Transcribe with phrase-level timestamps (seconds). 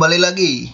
[0.00, 0.72] kembali lagi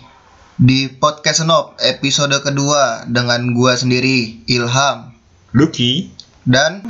[0.55, 5.11] di podcast Senop episode kedua dengan gua sendiri Ilham
[5.51, 6.15] Lucky
[6.47, 6.87] dan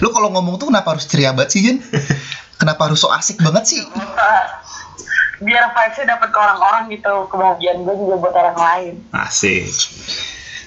[0.00, 1.84] lu kalau ngomong tuh kenapa harus ceria banget sih Jen?
[2.56, 3.84] Kenapa harus so asik banget sih?
[5.44, 9.68] biar vibesnya dapat ke orang-orang gitu kebahagiaan gue juga buat orang lain asik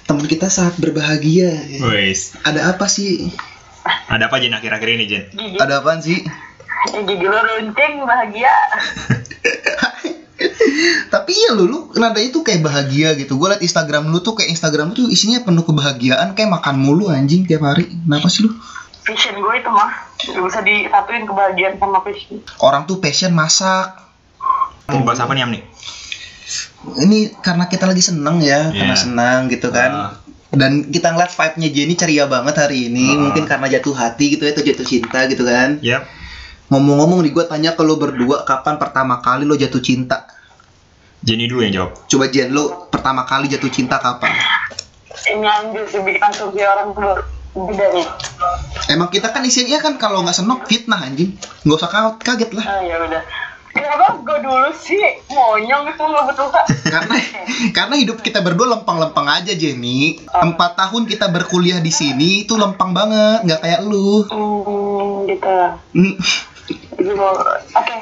[0.05, 1.49] Teman kita sangat berbahagia.
[1.81, 3.33] wes Ada apa sih?
[4.05, 6.21] ada apa Jen akhir-akhir ini Jen gigi Ada apaan sih?
[6.93, 8.53] gigi lu runcing bahagia
[11.07, 13.35] Tapi iya lu, lu nadanya tuh kayak bahagia gitu.
[13.35, 17.09] Gue liat Instagram lu tuh kayak Instagram lu tuh isinya penuh kebahagiaan, kayak makan mulu
[17.09, 17.89] anjing tiap hari.
[17.89, 18.51] Kenapa sih lu?
[19.07, 24.03] passion gue itu mah gak bisa disatuin kebahagiaan sama passion Orang tuh passion masak.
[24.91, 25.63] mau bahas apa nih Am nih
[27.07, 29.03] Ini karena kita lagi seneng ya, karena Iya.
[29.03, 29.91] senang gitu kan.
[29.91, 30.11] Ah.
[30.55, 33.11] Dan kita ngeliat vibe-nya Jenny ceria banget hari ini.
[33.11, 33.19] Ah.
[33.27, 35.83] Mungkin karena jatuh hati gitu ya, atau jatuh cinta gitu kan.
[35.83, 36.07] yap
[36.71, 40.27] Ngomong-ngomong nih, gue tanya ke lo berdua kapan pertama kali lo jatuh cinta?
[41.27, 44.31] Jenny dulu yang jawab Coba Jen, lo pertama kali jatuh cinta kapan?
[45.27, 47.19] ini anjir sih bikin asumsi orang tuh
[48.87, 51.35] Emang kita kan isinya kan kalau nggak senok fitnah anjing.
[51.65, 52.65] Nggak usah kaget, kaget lah.
[52.69, 53.21] ah ya udah
[53.73, 57.13] kenapa gue dulu sih monyong itu nggak betul kak karena
[57.77, 60.21] karena hidup kita berdua lempeng-lempeng aja Jenny.
[60.29, 64.23] Empat tahun kita berkuliah di sini itu lempeng banget, nggak kayak lu.
[64.29, 65.57] hmm gitu
[65.91, 66.13] Hmm.
[66.93, 67.35] Jadi mau-
[67.73, 67.97] oke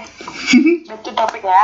[0.94, 1.64] itu topik ya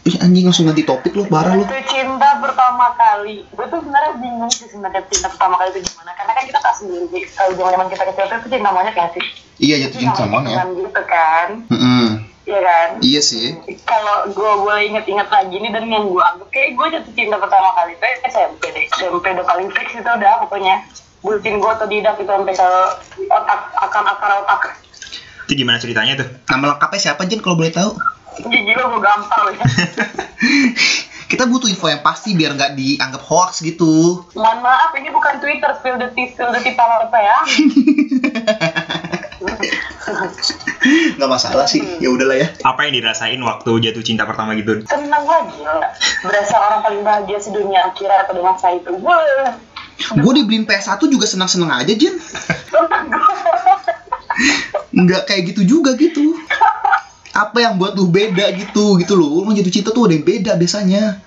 [0.00, 1.60] Ih anjing langsung ganti topik lu, parah lu.
[1.60, 3.44] Itu cinta pertama kali.
[3.52, 6.16] Gue tuh sebenarnya bingung sih sebenarnya cinta pertama kali itu gimana.
[6.16, 7.20] Karena kan kita tak sendiri.
[7.36, 9.24] Kalau zaman zaman kita kecil tuh cinta monyet ya sih.
[9.60, 10.56] Iya jatuh cinta Sama monyet.
[10.72, 11.48] gitu kan.
[11.68, 12.04] Mm-mm.
[12.48, 12.88] Iya kan.
[13.04, 13.46] Iya sih.
[13.84, 17.68] Kalau gue boleh inget-inget lagi nih dan yang gue anggap kayak gue jatuh cinta pertama
[17.76, 18.84] kali itu SMP deh.
[18.96, 20.80] SMP udah paling fix itu udah pokoknya.
[21.20, 22.68] Bucin gue atau tidak itu sampai ke
[23.28, 24.62] otak akar-akar otak.
[25.44, 27.92] itu gimana ceritanya tuh Nama lengkapnya siapa Jen kalau boleh tahu?
[28.38, 29.64] Gigi lo gue gampar ya.
[31.30, 34.26] Kita butuh info yang pasti biar nggak dianggap hoax gitu.
[34.34, 37.38] Mohon maaf ini bukan Twitter spill the tea spill the tea apa ya.
[40.90, 41.86] Nggak masalah sih.
[42.02, 42.50] Ya udahlah ya.
[42.66, 45.62] apa yang dirasain waktu jatuh cinta pertama gitu tenang lagi
[46.26, 49.18] berasa orang paling bahagia sedunia akhirat pada masa itu gue
[50.00, 52.16] Gue dibeliin PS1 juga senang-senang aja gue
[54.90, 56.40] Nggak kayak gitu juga gitu.
[57.30, 59.42] Apa yang buat lu beda gitu gitu loh.
[59.42, 61.22] Lu jatuh cinta tuh ada yang beda biasanya.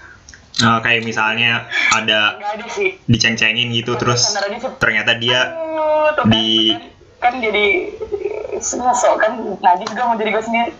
[0.53, 4.37] Eh, kayak misalnya ada ada sih diceng-cengin gitu terus
[4.77, 6.77] ternyata dia Aduh, tuh kan, di-
[7.17, 7.89] kan jadi
[8.53, 10.71] ngesok kan najis gue mau jadi gue sendiri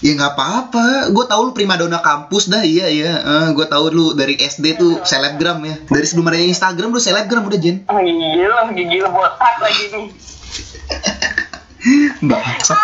[0.00, 1.12] Ya nggak apa-apa.
[1.12, 3.20] Gue tahu lu primadona kampus dah, iya iya.
[3.20, 5.76] Eh, gue tahu lu dari SD tuh selebgram ya.
[5.84, 7.84] Dari sebelum ada Instagram lu selebgram udah Jen.
[7.84, 10.06] oh gila gigi lo botak lagi nih
[12.24, 12.80] Bangsat.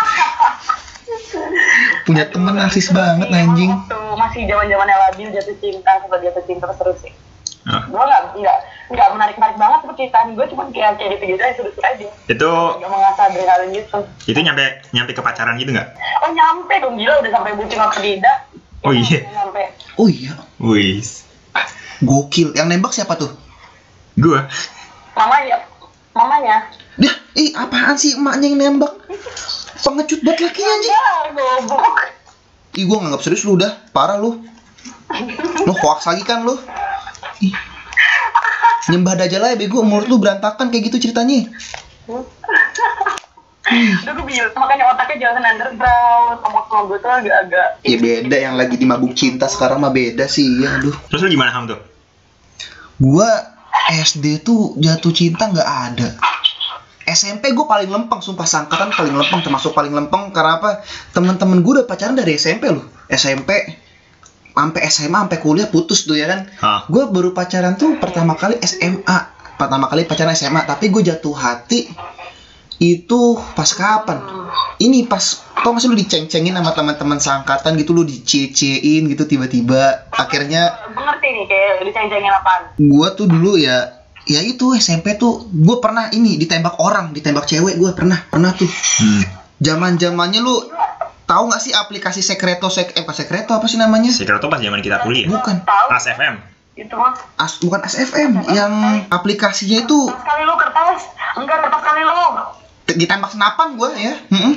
[2.07, 3.71] Punya temen narsis banget anjing.
[3.71, 7.13] waktu masih zaman zamannya labil jatuh cinta sempat jatuh cinta terus terus sih
[7.67, 7.83] Ah.
[7.83, 8.57] gue nggak nggak
[8.95, 12.51] nggak menarik menarik banget percintaan gue cuman kayak kayak gitu gitu aja seru aja itu
[12.79, 14.63] nggak mengasah adrenalin gitu itu nyampe
[14.95, 15.91] nyampe ke pacaran gitu nggak
[16.23, 18.33] Oh nyampe dong gila udah sampai bucin sama Frida.
[18.87, 19.19] Oh, iya.
[19.27, 19.63] Nyampe.
[19.99, 20.33] Oh iya,
[20.63, 21.27] wis
[21.99, 22.55] gokil.
[22.55, 23.31] Yang nembak siapa tuh?
[24.15, 24.47] gua
[25.11, 25.57] Mamanya,
[26.13, 26.55] mamanya.
[26.95, 28.93] Dah, ih apaan sih emaknya yang nembak?
[29.83, 30.93] Pengecut banget laki anjing.
[30.93, 31.97] Ya goblok.
[32.77, 34.41] Ih gua nganggap serius lu udah, parah lu.
[35.65, 36.57] Lu hoax lagi kan lu?
[37.41, 37.53] Ih.
[38.87, 41.51] Nyembah dajal aja bego, menurut lu berantakan kayak gitu ceritanya.
[43.67, 46.39] Udah gue bilang makanya otaknya jalan underground.
[46.39, 47.67] Sama gue tuh agak-agak.
[47.83, 50.95] Ya beda yang lagi di mabuk cinta sekarang mah beda sih, ya aduh.
[51.11, 51.79] terus lu gimana Ham tuh
[52.97, 53.27] Gua
[53.91, 56.09] SD tuh jatuh cinta nggak ada.
[57.07, 60.83] SMP gue paling lempeng, sumpah sangkatan paling lempeng, termasuk paling lempeng karena apa?
[61.15, 63.79] Teman-teman gue udah pacaran dari SMP loh, SMP
[64.51, 66.51] sampai SMA sampai kuliah putus tuh ya kan.
[66.91, 69.17] Gue baru pacaran tuh pertama kali SMA,
[69.55, 71.87] pertama kali pacaran SMA, tapi gue jatuh hati
[72.77, 73.21] itu
[73.55, 74.21] pas kapan?
[74.77, 80.05] Ini pas tau gak sih lu diceng-cengin sama teman-teman seangkatan gitu lu dicecein gitu tiba-tiba
[80.13, 82.61] akhirnya Gue ngerti nih kayak diceng-cengin apaan.
[82.77, 83.96] gua tuh dulu ya
[84.27, 88.67] ya itu SMP tuh gue pernah ini ditembak orang ditembak cewek gue pernah pernah tuh
[88.67, 89.23] hmm.
[89.63, 90.55] zaman zamannya lu
[91.27, 94.63] tahu nggak sih aplikasi sekreto sek eh apa sekreto apa sih namanya Secret tuh pas
[94.63, 95.59] zaman kita kuliah bukan?
[95.67, 96.39] As FM
[96.77, 97.17] Itu mah.
[97.41, 98.71] as bukan SFM yang
[99.11, 100.99] aplikasinya itu Kertas kali lu kertas.
[101.35, 102.21] Enggak kertas kali lu.
[102.95, 104.15] Ditembak senapan gue ya.
[104.31, 104.55] Mm-mm.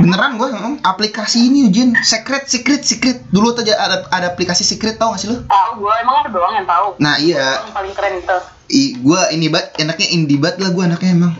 [0.00, 0.48] beneran gue
[0.80, 3.20] aplikasi ini Jen secret secret secret.
[3.28, 5.44] Dulu tuh ada ada aplikasi secret tau gak sih lu?
[5.44, 6.96] Tahu gue emang lu doang yang tahu.
[6.96, 7.60] nah iya.
[7.60, 8.38] Yang paling keren itu.
[8.68, 11.32] I, gue ini bat enaknya indie bat lah gue anaknya emang.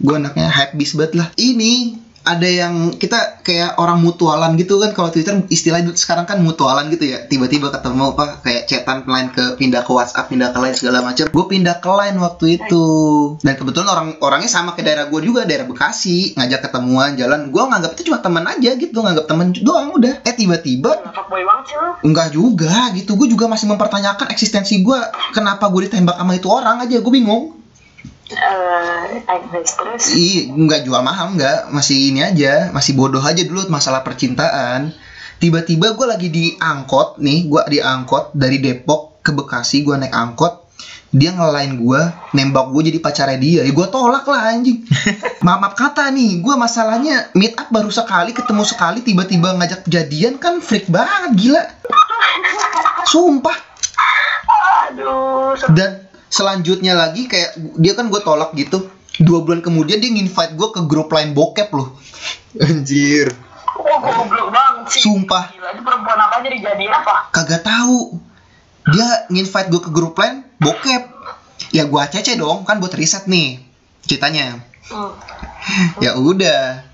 [0.00, 1.28] Gue anaknya hype beast bat lah.
[1.36, 6.88] Ini ada yang kita kayak orang mutualan gitu kan kalau Twitter istilah sekarang kan mutualan
[6.88, 10.76] gitu ya tiba-tiba ketemu apa kayak chatan line ke pindah ke WhatsApp pindah ke line
[10.76, 11.28] segala macam.
[11.28, 12.86] Gue pindah ke line waktu itu.
[13.44, 17.52] Dan kebetulan orang orangnya sama ke daerah gue juga daerah Bekasi ngajak ketemuan jalan.
[17.52, 20.24] Gue nganggap itu cuma teman aja gitu nganggap teman doang udah.
[20.24, 21.04] Eh tiba-tiba.
[22.04, 24.98] Enggak juga gitu Gue juga masih mempertanyakan eksistensi gue
[25.34, 27.63] Kenapa gue ditembak sama itu orang aja Gue bingung
[28.28, 30.04] Terus.
[30.16, 34.96] Iya, nggak jual mahal nggak, masih ini aja, masih bodoh aja dulu masalah percintaan.
[35.36, 40.14] Tiba-tiba gue lagi di angkot nih, gue di angkot dari Depok ke Bekasi, gue naik
[40.14, 40.64] angkot,
[41.12, 42.00] dia ngelain gue,
[42.32, 44.88] nembak gue jadi pacarnya dia, ya gue tolak lah anjing.
[45.44, 50.40] maaf, maaf kata nih, gue masalahnya meet up baru sekali, ketemu sekali, tiba-tiba ngajak jadian
[50.40, 51.62] kan freak banget, gila.
[53.12, 53.74] Sumpah
[54.94, 56.03] Aduh, dan
[56.34, 58.90] selanjutnya lagi kayak dia kan gue tolak gitu
[59.22, 61.94] dua bulan kemudian dia nginvite gue ke grup lain bokep loh
[62.58, 63.30] anjir
[63.78, 65.06] oh, goblok banget sih.
[65.06, 65.54] Sumpah.
[65.54, 67.30] Gila, itu perempuan apa jadi jadi apa?
[67.30, 68.18] kagak tahu
[68.90, 71.02] dia nginvite gue ke grup lain bokep
[71.70, 73.62] ya gue cece dong kan buat riset nih
[74.02, 75.16] ceritanya Hmm.
[75.96, 76.84] ya udah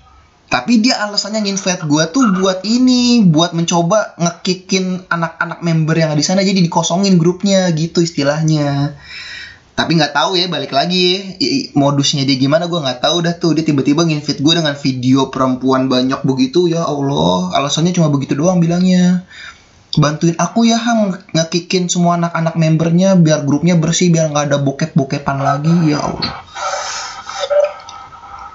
[0.47, 6.19] tapi dia alasannya nginvite gue tuh buat ini buat mencoba ngekikin anak-anak member yang ada
[6.19, 8.95] di sana jadi dikosongin grupnya gitu istilahnya
[9.71, 13.55] tapi nggak tahu ya balik lagi i- modusnya dia gimana gue nggak tahu dah tuh.
[13.55, 17.55] Dia tiba-tiba nginvite gue dengan video perempuan banyak begitu ya Allah.
[17.55, 19.25] Alasannya cuma begitu doang bilangnya.
[19.91, 25.37] Bantuin aku ya ham ngekikin semua anak-anak membernya biar grupnya bersih biar nggak ada bokep-bokepan
[25.41, 26.31] lagi ya Allah.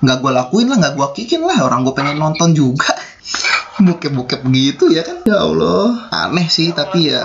[0.01, 1.59] Nggak gue lakuin lah nggak gue kikin lah.
[1.65, 2.93] Orang gue pengen nonton juga.
[3.83, 5.27] Bokep-bokep gitu ya kan?
[5.29, 6.09] Ya Allah.
[6.09, 7.21] Aneh sih tapi ya.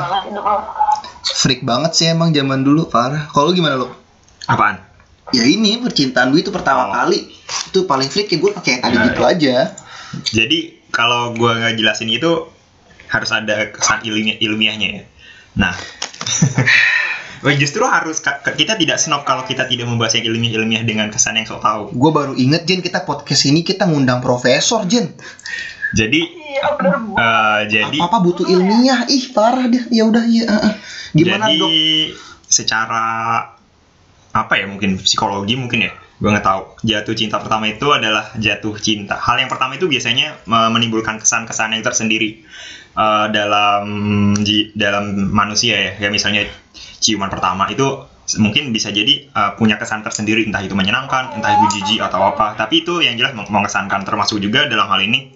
[1.24, 3.90] Freak banget sih emang zaman dulu parah kalau lu gimana lo
[4.46, 4.82] Apaan?
[5.32, 6.94] ya ini percintaan gue itu pertama Oh.
[6.94, 7.30] kali
[7.70, 9.56] itu paling freak ya gue pakai tadi Nah, gitu aja
[10.28, 10.60] Jadi
[10.92, 12.52] kalau gua nggak jelasin itu
[13.08, 15.04] harus ada kesan ilmiah ilmiahnya ya.
[15.56, 15.72] Nah,
[17.62, 18.20] justru harus
[18.54, 21.84] kita tidak snob kalau kita tidak membahas yang ilmiah-ilmiah dengan kesan yang sok tahu.
[21.92, 25.16] gue baru inget Jen kita podcast ini kita ngundang profesor Jen
[25.92, 26.96] Jadi Iya, bener.
[27.02, 27.14] Bu.
[27.16, 29.04] eh, jadi apa apa butuh ilmiah?
[29.08, 30.74] Ih parah dia ya udah ya eh.
[31.12, 31.70] gimana jadi dok?
[32.48, 33.04] secara
[34.32, 35.94] apa ya mungkin psikologi mungkin ya.
[36.22, 36.62] Gue nggak tahu.
[36.86, 39.18] Jatuh cinta pertama itu adalah jatuh cinta.
[39.18, 42.46] Hal yang pertama itu biasanya menimbulkan kesan-kesan yang tersendiri
[42.94, 43.84] eh, dalam
[44.78, 45.92] dalam manusia ya.
[45.98, 46.42] Kayak misalnya
[47.02, 48.06] ciuman pertama itu
[48.38, 50.46] mungkin bisa jadi eh, punya kesan tersendiri.
[50.46, 52.54] Entah itu menyenangkan entah itu jijik atau apa.
[52.54, 54.06] Tapi itu yang jelas meng- mengesankan.
[54.06, 55.34] Termasuk juga dalam hal ini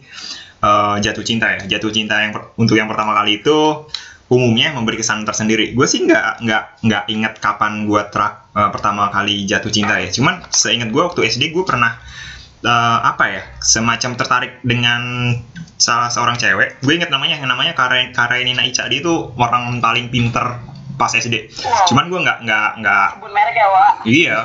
[0.65, 3.85] eh, jatuh cinta ya jatuh cinta yang untuk yang pertama kali itu
[4.25, 5.77] umumnya memberi kesan tersendiri.
[5.77, 10.09] Gue sih nggak nggak nggak inget kapan gue terak eh, pertama kali jatuh cinta ya.
[10.09, 11.93] Cuman seingat gue waktu SD gue pernah
[12.65, 15.33] eh, apa ya semacam tertarik dengan
[15.77, 16.81] salah seorang cewek.
[16.81, 21.51] Gue inget namanya yang namanya Karen Karenina Icadi itu orang paling pinter pas SD.
[21.61, 21.87] Wow.
[21.91, 23.93] Cuman gue nggak nggak nggak Sebut merek ya, Wak.
[24.07, 24.37] iya.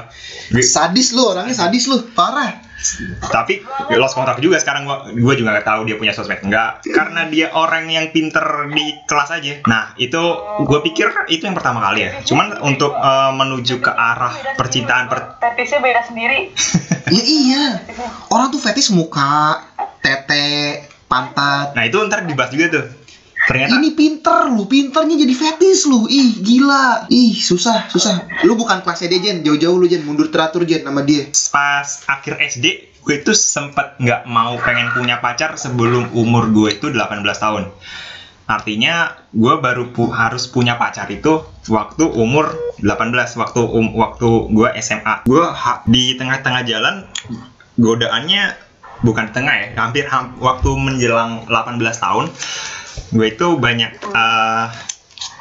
[0.63, 2.71] Sadis lu orangnya sadis lu parah
[3.21, 3.61] tapi
[3.97, 7.53] lost kontak juga sekarang gua gua juga nggak tahu dia punya sosmed enggak karena dia
[7.53, 8.43] orang yang pinter
[8.73, 10.21] di kelas aja nah itu
[10.65, 15.37] gue pikir itu yang pertama kali ya cuman untuk eh, menuju ke arah percintaan per
[15.41, 16.39] Fetisnya beda sendiri.
[17.15, 17.65] ya iya
[18.33, 19.61] orang tuh fetish muka
[20.01, 22.85] tete pantat nah itu ntar dibahas juga tuh
[23.51, 26.07] ternyata ini pinter lu pinternya jadi fetish lu.
[26.07, 27.11] Ih gila.
[27.11, 28.31] Ih susah susah.
[28.47, 29.43] Lu bukan kelasnya dia Jen.
[29.43, 30.07] Jauh-jauh lu Jen.
[30.07, 31.27] Mundur teratur Jen sama dia.
[31.51, 32.67] Pas akhir SD
[33.01, 37.67] gue itu sempet nggak mau pengen punya pacar sebelum umur gue itu 18 tahun.
[38.47, 42.51] Artinya gue baru pu- harus punya pacar itu waktu umur
[42.83, 45.43] 18 waktu um- waktu gue SMA gue
[45.87, 47.07] di tengah-tengah jalan
[47.79, 48.59] godaannya
[49.07, 52.27] bukan di tengah ya hampir ham- waktu menjelang 18 tahun
[53.11, 54.67] gue itu banyak eh,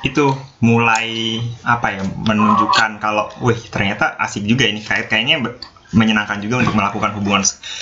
[0.07, 0.31] itu
[0.63, 4.79] mulai apa ya menunjukkan kalau wih ternyata asik juga ini.
[4.79, 5.43] Kayak kayaknya
[5.89, 7.41] menyenangkan juga untuk melakukan hubungan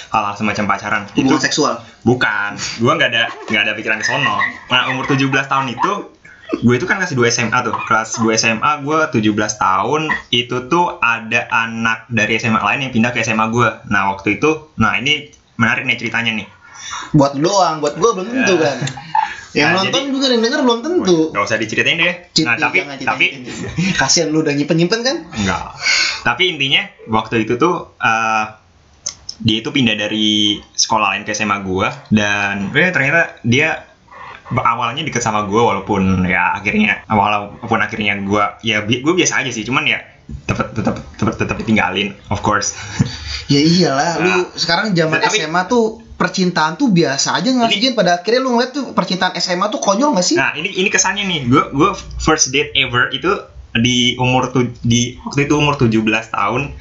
[0.09, 1.03] hal-hal semacam pacaran.
[1.11, 1.73] Hubungan itu seksual?
[2.07, 2.55] Bukan.
[2.81, 4.35] Gue nggak ada nggak ada pikiran ke sono.
[4.71, 5.91] Nah umur 17 tahun itu
[6.63, 7.75] gue itu kan kelas 2 SMA tuh.
[7.85, 13.11] Kelas 2 SMA gue 17 tahun itu tuh ada anak dari SMA lain yang pindah
[13.11, 15.27] ke SMA gue nah waktu itu nah ini
[15.59, 16.47] menarik nih ceritanya nih.
[17.11, 18.71] Buat doang buat gua belum tentu Ya.
[18.71, 18.77] kan
[19.53, 21.19] yang Nah, nonton jadi- juga yang denger belum tentu.
[21.29, 22.13] Gak usah diceritain deh.
[22.31, 23.25] Cit, Nah, tapi tapi
[23.93, 25.17] kasihan lu udah nyimpen nyimpen kan?
[25.31, 25.75] Enggak.
[26.21, 28.45] Tapi intinya waktu itu tuh eh,
[29.37, 33.85] dia itu pindah dari sekolah lain ke SMA gua dan eh, ternyata dia
[34.49, 39.51] awalnya deket sama gua walaupun ya akhirnya walaupun akhirnya gua ya bi- gua biasa aja
[39.51, 39.99] sih cuman ya
[40.43, 42.73] tetap tetap tetap tetap ditinggalin of course.
[43.45, 47.93] Ya iyalah lu Nah, sekarang zaman tapi- SMA tuh percintaan tuh biasa aja nggak sih?
[47.93, 50.35] Pada akhirnya lu ngeliat tuh percintaan SMA tuh konyol nggak sih?
[50.35, 51.45] Nah, ini ini kesannya nih.
[51.45, 53.29] Gue gue first date ever itu
[53.77, 55.93] di umur tuh di waktu itu umur 17
[56.33, 56.73] tahun.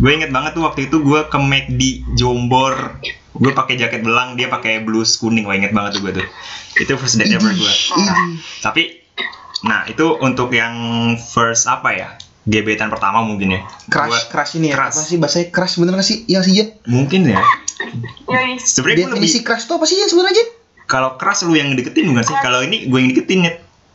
[0.00, 1.82] Gue inget banget tuh waktu itu gue ke McD
[2.16, 2.96] Jombor.
[3.36, 5.44] Gue pakai jaket belang, dia pakai blus kuning.
[5.44, 6.26] Wah, inget banget tuh gue tuh.
[6.80, 7.72] Itu first date ever gue.
[8.00, 8.40] Idih.
[8.64, 8.82] Tapi
[9.68, 10.74] nah, itu untuk yang
[11.20, 12.08] first apa ya?
[12.48, 13.60] Gebetan pertama mungkin ya.
[13.92, 14.80] Crush, Buat- crush ini ya?
[14.80, 14.96] crush.
[14.96, 16.24] Apa sih bahasanya crush bener nggak sih?
[16.24, 16.54] Yang sih
[16.88, 17.44] mungkin ya.
[18.58, 20.48] Sebenarnya gue lebih Definisi crush tuh apa sih Jen sebenarnya Jen?
[20.84, 22.32] kalau crush lu yang deketin bukan sih?
[22.34, 23.52] Kalau ini gue yang deketin ya.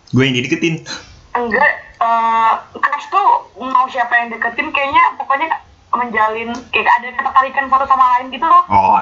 [0.10, 0.86] Gue yang dideketin.
[1.34, 5.50] Enggak, eh crush tuh mau siapa yang deketin kayaknya pokoknya
[5.90, 8.62] menjalin kayak ada ketertarikan satu sama lain gitu loh.
[8.68, 9.02] Oh,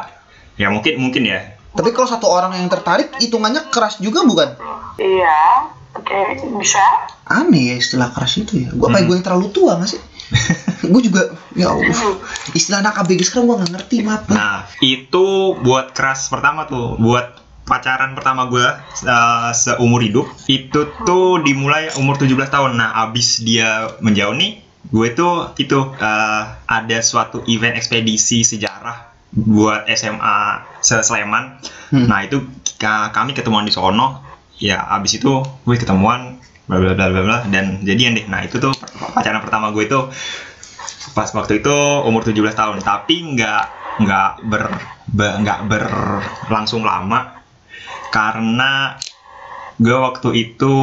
[0.56, 1.40] ya mungkin mungkin ya.
[1.72, 4.56] Tapi kalau satu orang yang tertarik, hitungannya crush juga bukan?
[4.96, 6.16] Iya, oke
[6.60, 6.84] bisa.
[7.26, 8.70] Aneh ya istilah crush itu ya.
[8.72, 9.08] Gue apa Hmm.
[9.08, 10.02] gue yang terlalu tua nggak sih?
[10.92, 12.18] Gue juga, ya Allah.
[12.56, 14.28] Istilah anak ABG sekarang gue nggak ngerti, maaf.
[14.32, 18.68] Nah, itu buat keras pertama tuh, buat pacaran pertama gue
[19.08, 22.72] uh, seumur hidup itu tuh dimulai umur 17 tahun.
[22.76, 24.60] Nah, abis dia menjauh nih,
[24.92, 30.38] gue tuh itu uh, ada suatu event ekspedisi sejarah buat SMA
[30.84, 31.62] se Sleman.
[31.94, 32.08] Hmm.
[32.10, 32.44] Nah, itu
[32.76, 34.28] ka- kami ketemuan di sono.
[34.62, 36.41] Ya, abis itu gue ketemuan
[36.72, 38.26] bla bla bla bla bla dan jadian deh.
[38.32, 38.72] Nah, itu tuh
[39.12, 40.00] pacaran pertama gue itu
[41.12, 41.76] pas waktu itu
[42.08, 43.64] umur 17 tahun tapi nggak
[44.00, 44.64] nggak ber
[45.12, 47.42] be- nggak berlangsung lama
[48.14, 48.96] karena
[49.76, 50.76] gue waktu itu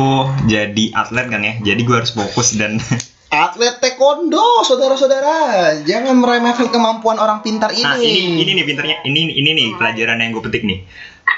[0.45, 2.77] jadi atlet kan ya jadi gue harus fokus dan
[3.29, 5.77] Atlet taekwondo, saudara-saudara.
[5.85, 7.85] Jangan meremehkan kemampuan orang pintar ini.
[7.85, 10.81] nah ini ini nih pinternya ini ini nih pelajaran yang gue petik nih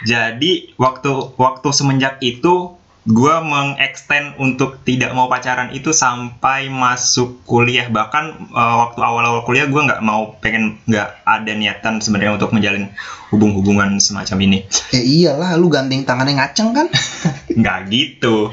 [0.07, 2.79] jadi waktu waktu semenjak itu
[3.09, 7.89] gue mengextend untuk tidak mau pacaran itu sampai masuk kuliah.
[7.89, 12.93] Bahkan eh, waktu awal-awal kuliah gue nggak mau pengen nggak ada niatan sebenarnya untuk menjalin
[13.33, 14.59] hubung-hubungan semacam ini.
[14.93, 16.87] Ya iyalah, lu gandeng tangannya ngaceng kan?
[17.61, 18.53] nggak gitu.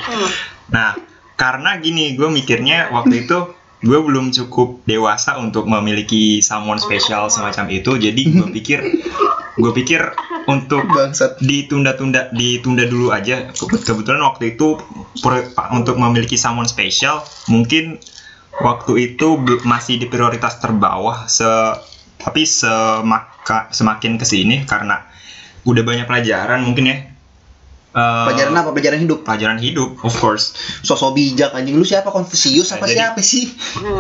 [0.72, 0.96] Nah
[1.36, 7.68] karena gini gue mikirnya waktu itu gue belum cukup dewasa untuk memiliki someone spesial semacam
[7.70, 8.00] itu.
[8.00, 8.80] Jadi gue pikir
[9.58, 10.02] gue pikir
[10.46, 11.42] untuk Bangsat.
[11.42, 14.78] ditunda-tunda ditunda dulu aja Ke- kebetulan waktu itu
[15.74, 17.98] untuk memiliki someone spesial mungkin
[18.62, 21.46] waktu itu masih di prioritas terbawah se
[22.18, 25.06] tapi semaka, semakin ke sini karena
[25.66, 26.98] udah banyak pelajaran mungkin ya
[27.98, 28.70] Eh, Pelajaran apa?
[28.70, 29.20] Pelajaran hidup.
[29.22, 32.08] pelajaran hidup of course Sosok bijak anjing lu siapa?
[32.08, 33.46] Konfusius apa Nah, jadi- siapa sih?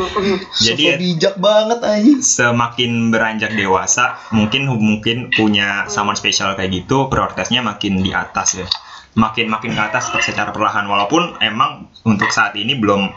[0.69, 2.19] Jadi Sosok ya- bijak banget anjing.
[2.19, 8.67] semakin beranjak dewasa mungkin mungkin punya someone spesial kayak gitu prioritasnya makin di atas ya
[9.13, 13.09] makin makin ke atas secara perlahan walaupun emang untuk saat ini belum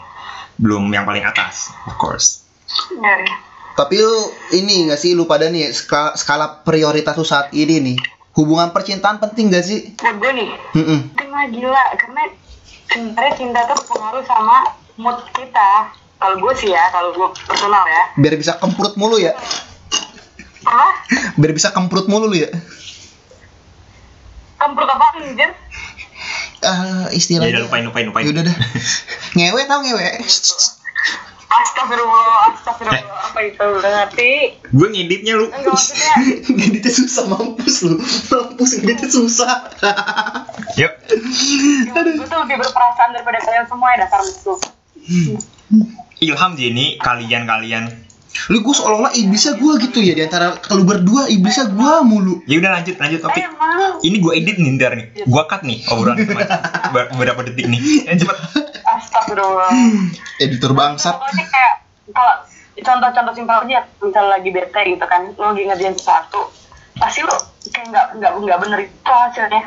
[0.57, 2.41] belum yang paling atas of course
[2.91, 3.35] Ya, ya.
[3.73, 4.15] Tapi lu
[4.51, 7.97] ini gak sih lu pada nih skala, skala prioritas lu saat ini nih.
[8.31, 9.91] Hubungan percintaan penting gak sih?
[9.99, 10.99] Buat gue nih, Mm-mm.
[11.11, 12.23] penting lah gila karena
[12.87, 14.57] sebenarnya cinta tuh berpengaruh sama
[14.95, 15.91] mood kita.
[16.15, 18.03] Kalau gue sih ya, kalau gue personal ya.
[18.15, 19.33] Biar bisa kemprut mulu ya.
[20.63, 20.89] Apa?
[21.35, 22.49] Biar bisa kemprut mulu lu ya.
[24.61, 25.51] Kemprut apa anjir?
[26.61, 27.57] Ah, ya istilahnya.
[27.57, 28.57] udah lupain lupain lupain Ya udah dah.
[29.35, 30.05] ngewe tau ngewe.
[31.51, 33.03] Astagfirullah, astagfirullah.
[33.27, 33.59] Apa itu?
[33.59, 34.31] Udah ngerti?
[34.63, 36.13] gue ngeditnya lu Enggak maksudnya.
[36.55, 37.95] Ngeditnya susah mampus lu.
[37.99, 39.53] Mampus ngeditnya susah.
[40.73, 40.93] yuk
[41.91, 44.57] gue tuh lebih berperasaan daripada kalian semua ya dasar musuh.
[46.17, 47.85] ilham Jenny kalian kalian
[48.47, 52.39] Lu gue seolah-olah iblisnya gue gitu ya di antara kalau berdua iblisnya gue mulu.
[52.45, 53.43] ya udah lanjut lanjut topik
[54.01, 56.47] ini gue edit nih ntar nih gue cut nih obrolan kemarin.
[56.89, 58.37] Ber- beberapa detik nih Eh, cepet
[59.11, 59.71] Astagfirullah.
[60.39, 61.19] Editor bangsat.
[61.19, 61.73] Pokoknya kayak
[62.15, 62.35] kalau
[62.79, 66.47] contoh-contoh simpel aja, misalnya lagi bete gitu kan, lo lagi ngerjain sesuatu,
[66.95, 67.35] pasti lo
[67.75, 69.63] kayak nggak nggak nggak bener itu hasilnya,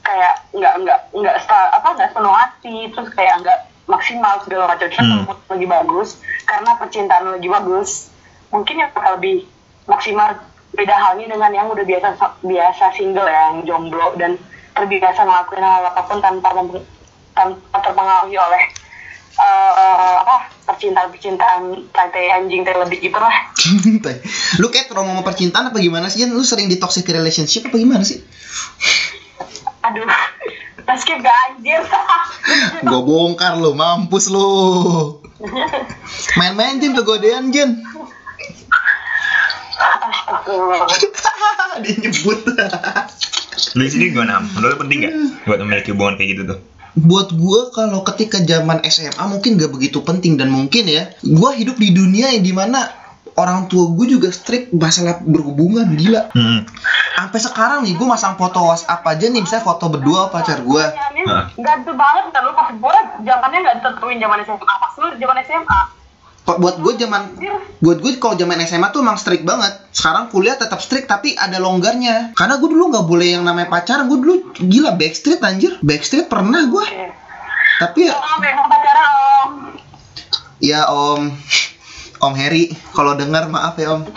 [0.00, 4.88] kayak nggak nggak nggak apa nggak sepenuh hati, terus kayak nggak maksimal segala macam.
[4.88, 5.28] Hmm.
[5.52, 6.08] lagi bagus
[6.48, 8.08] karena percintaan lo lagi bagus,
[8.48, 9.44] mungkin yang lebih
[9.84, 10.40] maksimal.
[10.76, 14.36] Beda halnya dengan yang udah biasa biasa single ya, yang jomblo dan
[14.76, 16.52] terbiasa ngelakuin hal apa pun tanpa
[17.36, 18.64] tanpa terpengaruhi oleh
[19.36, 23.52] eh apa percintaan percintaan tai anjing tai lebih gitu lah
[24.60, 26.24] lu kayak trauma sama percintaan apa gimana sih?
[26.24, 28.24] Lu sering di toxic relationship apa gimana sih?
[29.86, 30.02] aduh
[30.98, 31.82] skip gak anjir
[32.86, 34.48] Gue bongkar lu, mampus lu.
[36.38, 37.50] Main-main Jen kegodean.
[39.76, 40.86] Astagfirullah.
[41.84, 42.40] Dia nyebut.
[43.76, 45.14] lu sini gimana menurut lu penting gak
[45.44, 46.58] buat memiliki hubungan kayak gitu tuh
[46.96, 51.76] Buat gue kalau ketika zaman SMA mungkin gak begitu penting dan mungkin ya gue hidup
[51.76, 52.88] di dunia yang di mana
[53.36, 56.64] orang tua gue juga strict masalah berhubungan gila Hmm.
[57.14, 60.84] sampai sekarang nih gue masang foto WhatsApp aja nih misalnya foto berdua pacar gue
[61.26, 61.44] Hah.
[61.52, 65.80] Gantu banget kan lu pas gue zamannya nggak ditentuin zaman SMA pas lu zaman SMA
[66.46, 67.34] buat gue zaman
[67.82, 69.82] buat gue kalau zaman SMA tuh emang strict banget.
[69.90, 72.38] Sekarang kuliah tetap strict tapi ada longgarnya.
[72.38, 74.06] Karena gue dulu nggak boleh yang namanya pacaran.
[74.06, 75.74] Gue dulu gila backstreet anjir.
[75.82, 76.86] Backstreet pernah gue
[77.76, 78.40] tapi ya Om,
[78.72, 79.50] pacaran om.
[80.64, 81.22] ya om.
[82.16, 84.08] Om Harry kalau dengar maaf ya om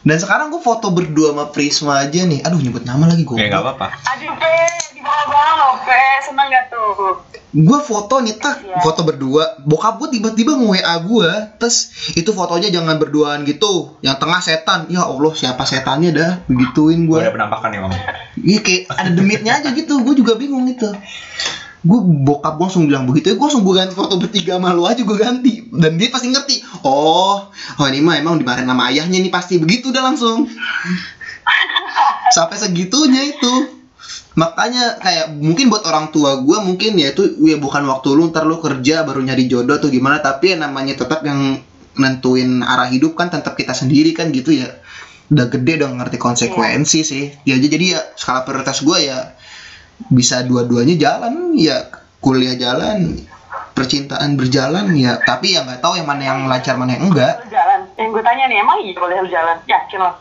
[0.00, 3.48] dan sekarang gue foto berdua sama Prisma aja nih aduh nyebut nama lagi gue Ya
[3.48, 3.86] nggak apa-apa.
[4.08, 4.54] Aduh, Pe,
[4.90, 6.00] di bawah-bawah loh, Pe.
[6.22, 7.22] Seneng gak tuh?
[7.48, 8.76] gue foto nih tak Iya.
[8.84, 11.76] foto berdua bokap gue tiba-tiba nge WA gue terus
[12.12, 17.16] itu fotonya jangan berduaan gitu yang tengah setan ya Allah siapa setannya dah begituin gue
[17.16, 17.92] Gue ada penampakan ya, Bang.
[18.36, 20.92] Iya kayak ada demitnya aja gitu, gue juga bingung gitu.
[21.84, 24.82] Gue bokap gue langsung bilang begitu, ya gue langsung gue ganti foto bertiga sama lu
[24.86, 25.52] aja gue ganti.
[25.70, 29.94] Dan dia pasti ngerti, oh, oh ini mah emang dimarahin sama ayahnya nih pasti begitu
[29.94, 30.50] udah langsung.
[32.36, 33.78] Sampai segitunya itu.
[34.38, 38.46] Makanya kayak mungkin buat orang tua gue mungkin ya itu ya bukan waktu lu ntar
[38.46, 41.58] lu kerja baru nyari jodoh tuh gimana tapi ya namanya tetap yang
[41.98, 44.70] nentuin arah hidup kan tetap kita sendiri kan gitu ya
[45.28, 49.36] udah gede udah ngerti konsekuensi sih ya aja jadi ya skala prioritas gue ya
[50.10, 51.90] bisa dua-duanya jalan ya
[52.22, 53.18] kuliah jalan
[53.74, 57.86] percintaan berjalan ya tapi ya nggak tahu yang mana yang lancar mana yang enggak jalan.
[57.98, 59.56] Yang gue tanya nih, emang iya boleh lu jalan?
[59.66, 60.12] Yakin lo?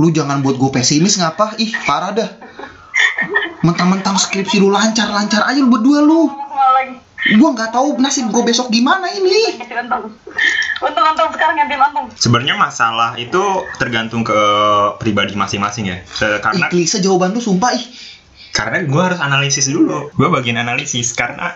[0.00, 2.30] lu jangan buat gue pesimis ngapa ih parah dah
[3.60, 6.32] mentang-mentang skripsi lu lancar-lancar aja lu berdua lu
[7.20, 10.08] gue nggak tahu nasib gue besok gimana ini Ganti untung.
[10.80, 12.08] Untung-untung sekarang ganti untung.
[12.16, 13.44] Sebenarnya masalah itu
[13.76, 14.40] tergantung ke
[14.96, 16.00] pribadi masing-masing ya.
[16.00, 17.84] ih Karena klise jawaban lu sumpah ih
[18.50, 20.10] karena gue harus analisis dulu.
[20.14, 21.54] Gue bagian analisis karena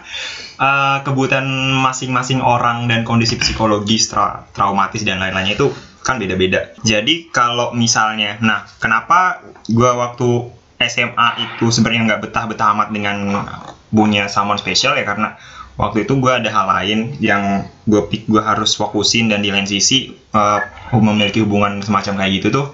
[0.58, 1.46] eh, kebutuhan
[1.82, 5.70] masing-masing orang dan kondisi psikologis, tra- traumatis dan lain-lainnya itu
[6.04, 6.76] kan beda-beda.
[6.84, 10.52] Jadi kalau misalnya, nah kenapa gue waktu
[10.84, 13.16] SMA itu sebenarnya nggak betah-betah amat dengan
[13.94, 15.38] punya someone special ya karena
[15.78, 19.66] waktu itu gue ada hal lain yang gue pik gue harus fokusin dan di lain
[19.66, 20.60] sisi eh,
[20.94, 22.66] memiliki hubungan semacam kayak gitu tuh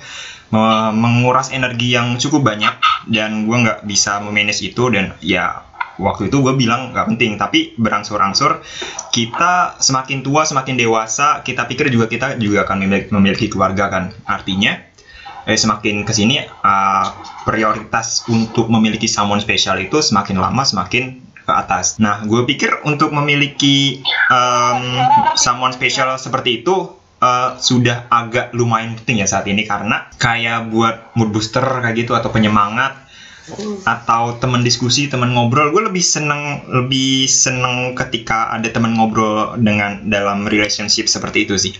[0.90, 2.74] menguras energi yang cukup banyak
[3.06, 5.62] dan gue nggak bisa memanage itu dan ya
[6.00, 8.64] waktu itu gue bilang nggak penting tapi berangsur-angsur
[9.14, 14.80] kita semakin tua semakin dewasa kita pikir juga kita juga akan memiliki, keluarga kan artinya
[15.44, 17.06] eh, semakin ke sini uh,
[17.44, 21.98] prioritas untuk memiliki someone special itu semakin lama semakin ke atas.
[21.98, 24.80] Nah, gue pikir untuk memiliki um,
[25.34, 31.14] someone special seperti itu uh, sudah agak lumayan penting ya saat ini karena kayak buat
[31.14, 33.11] mood booster kayak gitu atau penyemangat
[33.83, 40.06] atau teman diskusi, teman ngobrol, gue lebih seneng lebih seneng ketika ada teman ngobrol dengan
[40.06, 41.74] dalam relationship seperti itu sih.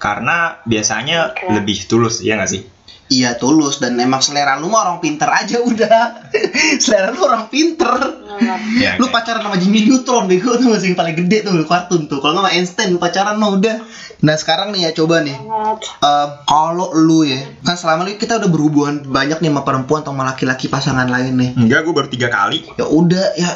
[0.00, 1.52] Karena biasanya Oke.
[1.52, 2.62] lebih tulus, ya nggak sih?
[3.10, 3.82] Iya tulus.
[3.82, 6.30] Dan emang selera lu mah orang pinter aja udah.
[6.84, 7.90] Selera lu orang pinter.
[8.78, 12.06] Ya, lu kayak- pacaran sama Jimmy Neutron bego tuh masih yang paling gede tuh kartun
[12.06, 12.22] tuh.
[12.22, 13.76] Kalau nggak sama Einstein lu pacaran mah udah.
[14.22, 15.34] Nah sekarang nih ya coba nih.
[15.34, 20.14] Eh, kalau lu ya kan selama ini kita udah berhubungan banyak nih sama perempuan atau
[20.14, 21.50] sama laki-laki pasangan lain nih.
[21.58, 22.62] Enggak, gue baru tiga kali.
[22.78, 23.50] ya udah ya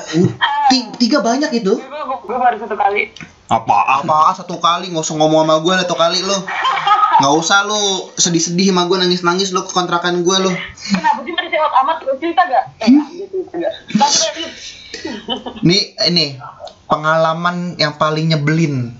[0.98, 1.78] tiga banyak itu.
[1.78, 3.14] Gue, baru satu kali.
[3.44, 4.00] Apa?
[4.00, 6.32] apa satu kali nggak usah ngomong sama gue satu kali lu
[7.20, 10.52] nggak usah lu sedih-sedih sama gue nangis-nangis lu ke kontrakan gue lu
[10.90, 12.64] Kenapa sih tadi sewot amat terus cerita gak?
[12.82, 13.72] Eh, gitu gak.
[13.96, 14.52] Lanjut, lanjut.
[15.64, 16.26] Nih ini
[16.88, 18.94] pengalaman yang paling nyebelin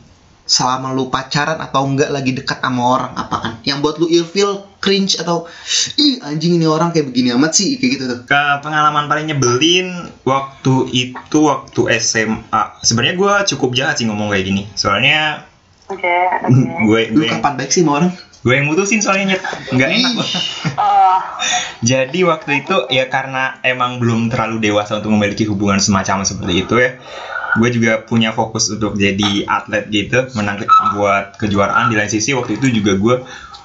[0.45, 3.53] selama lu pacaran atau enggak lagi dekat sama orang apa kan?
[3.65, 5.49] Yang buat lu ilfeel, cringe atau
[5.97, 8.19] ih anjing ini orang kayak begini amat sih kayak gitu tuh.
[8.29, 12.63] Ke pengalaman paling nyebelin waktu itu waktu SMA.
[12.85, 14.63] Sebenarnya gue cukup jahat sih ngomong kayak gini.
[14.77, 15.49] Soalnya
[15.95, 16.49] Oke, oke.
[16.91, 18.13] gue gue kapan baik sih sama orang?
[18.45, 19.43] gue yang mutusin soalnya nyet.
[19.73, 20.13] Nggak enak.
[20.77, 21.17] Oh,
[21.81, 26.77] Jadi waktu itu ya karena emang belum terlalu dewasa untuk memiliki hubungan semacam seperti itu
[26.77, 27.01] ya.
[27.57, 32.37] Gue juga punya fokus untuk jadi atlet gitu, menang ke- buat kejuaraan di lain sisi
[32.37, 33.17] waktu itu juga gue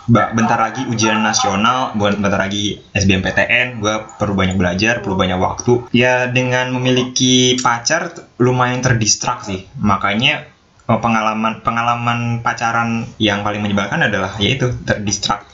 [0.10, 5.92] bentar lagi ujian nasional, buat bentar lagi SBMPTN, gue perlu banyak belajar, perlu banyak waktu.
[5.92, 10.48] Ya dengan memiliki pacar lumayan terdistrak sih, makanya
[10.98, 15.46] pengalaman pengalaman pacaran yang paling menyebalkan adalah yaitu terdistrak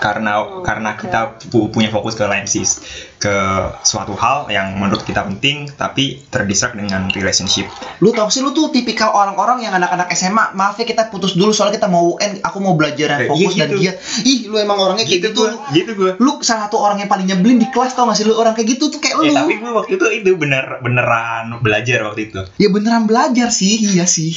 [0.00, 2.80] karena karena kita pu- punya fokus ke lain sis
[3.16, 3.36] ke
[3.82, 8.68] suatu hal yang menurut kita penting tapi terdistract dengan relationship Lu tau sih lu tuh
[8.70, 12.58] tipikal orang-orang yang anak-anak SMA, maaf ya kita putus dulu soalnya kita mau UN, aku
[12.58, 13.80] mau belajar yang Eh, fokus iya dan gitu.
[13.82, 13.96] giat.
[14.24, 15.36] Ih, lu emang orangnya kayak gitu.
[15.38, 18.24] gue gitu gue Lu salah satu orang yang paling nyebelin di kelas tau gak sih
[18.24, 19.22] lu orang kayak gitu tuh kayak lu.
[19.22, 23.68] Eh, tapi gue waktu itu itu bener beneran belajar waktu itu Ya beneran belajar sih,
[23.86, 24.32] iya sih.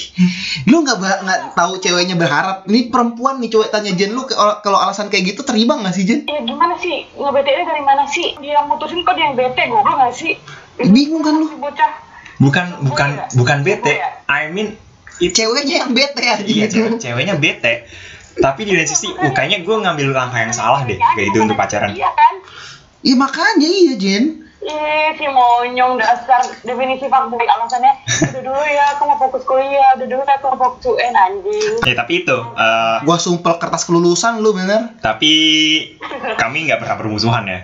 [0.66, 2.64] Lu nggak nggak tahu ceweknya berharap.
[2.66, 6.04] Ini perempuan nih cewek tanya Jen lu ke- kalau alasan kayak gitu terima nggak sih
[6.10, 6.20] Jen?
[6.26, 7.06] Ya gimana sih?
[7.14, 8.34] Nge-BT-nya dari mana sih?
[8.42, 10.34] Dia yang mutusin kok dia yang bete, goblok gak sih?
[10.82, 11.46] Bingung kan lu?
[11.46, 11.92] Si bocah.
[12.42, 13.26] bukan bukan ya?
[13.38, 14.10] bukan bete ya?
[14.26, 14.74] I mean
[15.22, 16.90] Ceweknya yang bete aja iya gitu.
[16.90, 17.88] cewek, ceweknya bete
[18.34, 21.54] tapi di lain sisi oh, kayaknya gue ngambil langkah yang salah deh kayak itu untuk
[21.54, 22.34] pacaran Iya kan?
[23.06, 24.43] Iya makanya iya Jen.
[24.64, 26.40] Ih, si monyong dasar.
[26.64, 27.94] Definisi fuckboy alasannya
[28.32, 29.92] udah dulu ya aku mau fokus kuliah.
[30.00, 31.74] Udah dulu aku mau fokus UN anjing.
[31.84, 34.96] Ya tapi itu eh, Gua sumpel kertas kelulusan lu bener.
[35.00, 35.34] tapi
[36.40, 37.60] kami nggak pernah bermusuhan ya.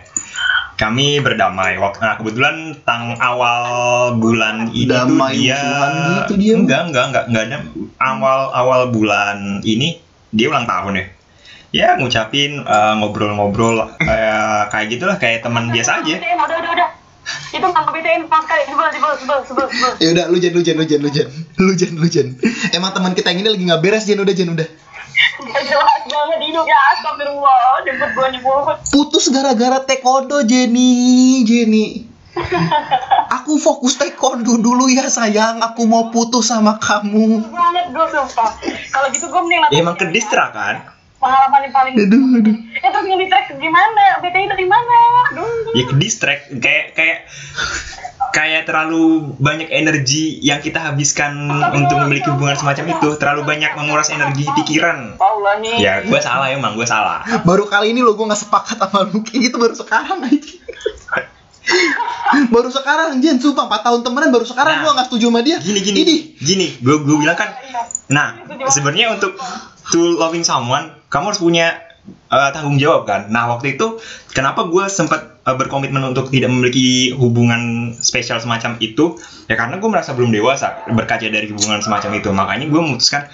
[0.75, 1.75] Kami berdamai.
[1.75, 3.63] Waktu nah kebetulan tang awal
[4.15, 5.59] bulan ini Damai tuh dia
[6.23, 6.53] gitu dia.
[6.55, 7.57] enggak enggak enggak enggak ada.
[7.99, 9.99] Awal awal bulan ini
[10.31, 11.05] dia ulang tahun ya
[11.69, 16.89] ya ngucapin eh, ngobrol-ngobrol kayak kayak gitulah kayak teman biasa aja udah udah udah
[17.53, 20.61] itu nggak BTN pas kali sebel sebel sebel sebel sebel Ya udah lu Jen lu
[20.65, 21.27] Jen lu Jen lu Jen.
[21.61, 22.27] Lu Jen lu Jen.
[22.73, 24.65] Emang teman kita yang ini lagi nggak beres Jen udah Jen udah.
[25.39, 32.07] Gak jelas banget hidup ya astagfirullah nyebut gua nyebut Putus gara-gara taekwondo Jenny, Jenny.
[33.41, 35.59] Aku fokus taekwondo dulu ya sayang.
[35.61, 37.45] Aku mau putus sama kamu.
[37.51, 38.51] banget gua sumpah
[38.89, 42.55] kalau gitu gua mending ya, emang ke distra kan pengalaman yang paling Aduh, aduh.
[42.73, 44.99] eh terus yang di track gimana BTN dari mana?
[45.29, 45.75] Aduh.
[45.75, 46.43] Ya ke distract.
[46.57, 47.17] Kayak kayak
[48.31, 51.35] kayak terlalu banyak energi yang kita habiskan
[51.75, 53.09] untuk memiliki hubungan semacam itu.
[53.19, 55.19] Terlalu banyak menguras energi pikiran.
[55.77, 57.21] Ya gue salah emang gue salah.
[57.43, 59.19] Baru kali ini lo gue nggak sepakat sama lu.
[59.21, 60.51] Kayak gitu baru sekarang aja.
[62.53, 65.57] baru sekarang Jen, sumpah 4 tahun temenan baru sekarang Nah, gua nggak setuju sama dia.
[65.61, 65.97] gini gini.
[66.01, 66.15] Ini.
[66.41, 67.53] gini gue gue bilang kan
[68.09, 69.37] nah sebenarnya untuk
[69.93, 71.67] to loving someone kamu harus punya
[72.29, 74.01] uh, tanggung jawab kan nah waktu itu
[74.33, 79.17] kenapa gue sempat uh, berkomitmen untuk tidak memiliki hubungan spesial semacam itu
[79.49, 83.29] ya karena gue merasa belum dewasa berkaca dari hubungan semacam itu makanya gue memutuskan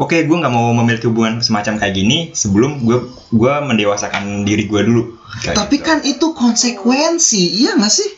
[0.00, 2.98] oke gue nggak mau memiliki hubungan semacam kayak gini sebelum gue
[3.34, 5.86] gue mendewasakan diri gue dulu Tapi gitu.
[5.88, 8.10] kan itu konsekuensi, iya nggak sih?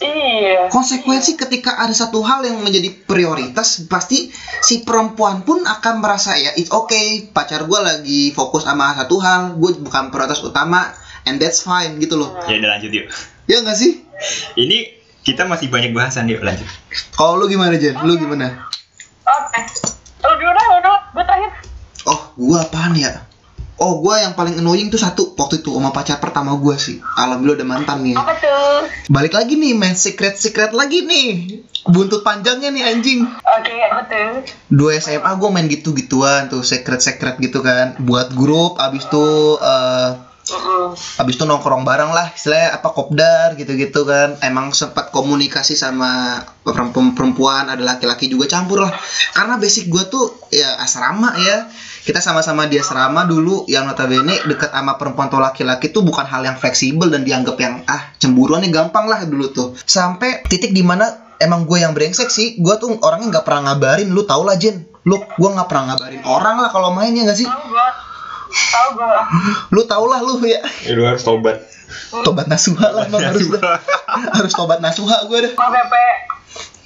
[0.00, 6.34] Iya Konsekuensi ketika ada satu hal yang menjadi prioritas, pasti si perempuan pun akan merasa
[6.34, 10.88] ya, it's okay, pacar gue lagi fokus sama satu hal, gue bukan prioritas utama,
[11.22, 12.32] and that's fine gitu loh.
[12.44, 13.06] ya udah lanjut yuk
[13.44, 13.98] Ya nggak sih?
[14.54, 14.88] ini
[15.20, 16.64] kita masih banyak bahasan yuk lanjut
[17.12, 17.98] Kalau lu gimana Jen?
[18.00, 18.68] Lu gimana?
[19.22, 19.60] oke
[20.20, 21.50] lu dulu dah lu dulu gua terakhir
[22.02, 23.28] Oh, gua apaan ya?
[23.80, 27.00] Oh, gua yang paling annoying tuh satu waktu itu sama pacar pertama gua sih.
[27.16, 28.12] Alhamdulillah udah mantan nih.
[28.12, 31.28] apa tuh Balik lagi nih, main secret secret lagi nih.
[31.88, 33.24] Buntut panjangnya nih anjing.
[33.24, 34.30] oke apa tuh
[34.68, 37.96] Dua SMA gua main gitu-gituan tuh secret secret gitu kan.
[38.04, 40.92] Buat grup, abis tuh eh, Mm-mm.
[40.94, 44.34] abis itu nongkrong bareng lah istilahnya apa kopdar gitu-gitu kan.
[44.42, 48.92] Emang sempat komunikasi sama perempuan perempuan ada laki-laki juga campur lah.
[49.32, 51.70] Karena basic gue tuh ya asrama ya.
[52.00, 56.42] Kita sama-sama di asrama dulu yang notabene dekat sama perempuan atau laki-laki tuh bukan hal
[56.42, 59.68] yang fleksibel dan dianggap yang ah cemburuan nih gampang lah dulu tuh.
[59.84, 62.58] Sampai titik di mana emang gue yang brengsek sih.
[62.58, 66.20] Gue tuh orangnya nggak pernah ngabarin lu tau lah Jen lu gue nggak pernah ngabarin
[66.28, 67.48] orang lah kalau main ya nggak sih
[68.50, 69.22] tahu gua.
[69.70, 70.60] Lu tau lah lu ya.
[70.84, 71.62] Ya, lu harus tobat.
[72.10, 73.78] Tobat nasuha lah emang harus dah.
[74.10, 75.52] harus tobat nasuha gue dah.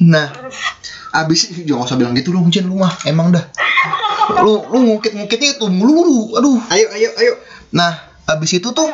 [0.04, 0.26] Nah
[1.14, 2.68] abis jangan usah bilang gitu dong Jen.
[2.68, 3.44] Lu mah emang dah.
[4.40, 6.60] Lu lu ngungkit ngungkitnya itu melulu aduh.
[6.72, 7.32] Ayo ayo ayo.
[7.72, 8.88] Nah abis itu tuh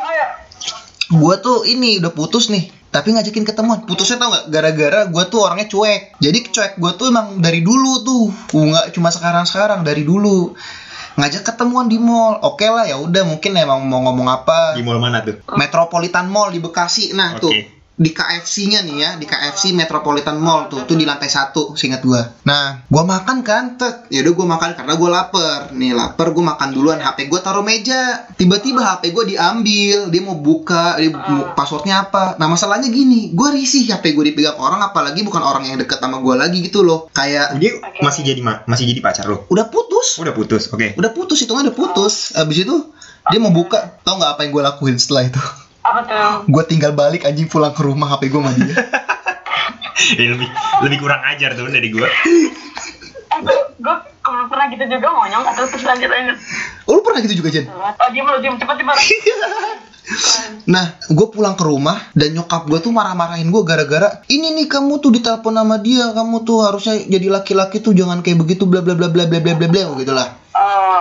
[1.11, 3.87] gue tuh ini udah putus nih tapi ngajakin ketemuan.
[3.87, 4.51] Putusnya tau nggak?
[4.51, 6.19] Gara-gara gue tuh orangnya cuek.
[6.19, 8.25] Jadi cuek gue tuh emang dari dulu tuh.
[8.51, 10.55] Nggak cuma sekarang sekarang dari dulu
[11.19, 14.99] ngajak ketemuan di mall oke lah ya udah mungkin emang mau ngomong apa di mall
[15.01, 17.11] mana tuh Metropolitan Mall di Bekasi.
[17.13, 17.41] Nah, Oke.
[17.43, 17.53] tuh
[18.01, 22.25] di KFC-nya nih ya, di KFC Metropolitan Mall tuh, tuh di lantai satu, seingat gua.
[22.41, 24.09] Nah, gua makan kan, tet.
[24.09, 25.69] Ya udah gua makan karena gua lapar.
[25.69, 26.97] Nih lapar, gua makan duluan.
[26.97, 28.25] HP gua taruh meja.
[28.33, 30.09] Tiba-tiba HP gua diambil.
[30.09, 32.41] Dia mau buka, dia mau- passwordnya apa?
[32.41, 36.17] Nah, masalahnya gini, gua risih HP gua dipegang orang, apalagi bukan orang yang deket sama
[36.17, 37.05] gua lagi gitu loh.
[37.13, 40.17] Kayak dia masih jadi ma- masih jadi pacar lo udah putus.
[40.17, 42.33] udah putus oke Udah putus, itu udah putus.
[42.33, 42.75] Abis itu
[43.29, 45.37] dia mau buka, tau nggak apa yang gue lakuin setelah itu?
[45.91, 46.29] Apa tuh?
[46.47, 48.73] Gue tinggal balik anjing pulang ke rumah HP gue sama dia
[50.17, 50.49] Ya, lebih
[50.81, 52.09] lebih kurang ajar tuh dari gua.
[52.09, 53.39] Eh
[54.21, 56.37] kalau pernah gitu juga monyong atau terus lanjut lanjut?
[56.89, 57.65] Oh lu pernah gitu juga Jen?
[57.69, 58.97] Oh diem lu diem cepet cepet.
[60.67, 64.99] Nah, gue pulang ke rumah dan nyokap gue tuh marah-marahin gue gara-gara ini nih kamu
[64.99, 68.97] tuh ditelepon sama dia, kamu tuh harusnya jadi laki-laki tuh jangan kayak begitu bla bla
[68.97, 70.40] bla bla bla bla bla bla gitu lah.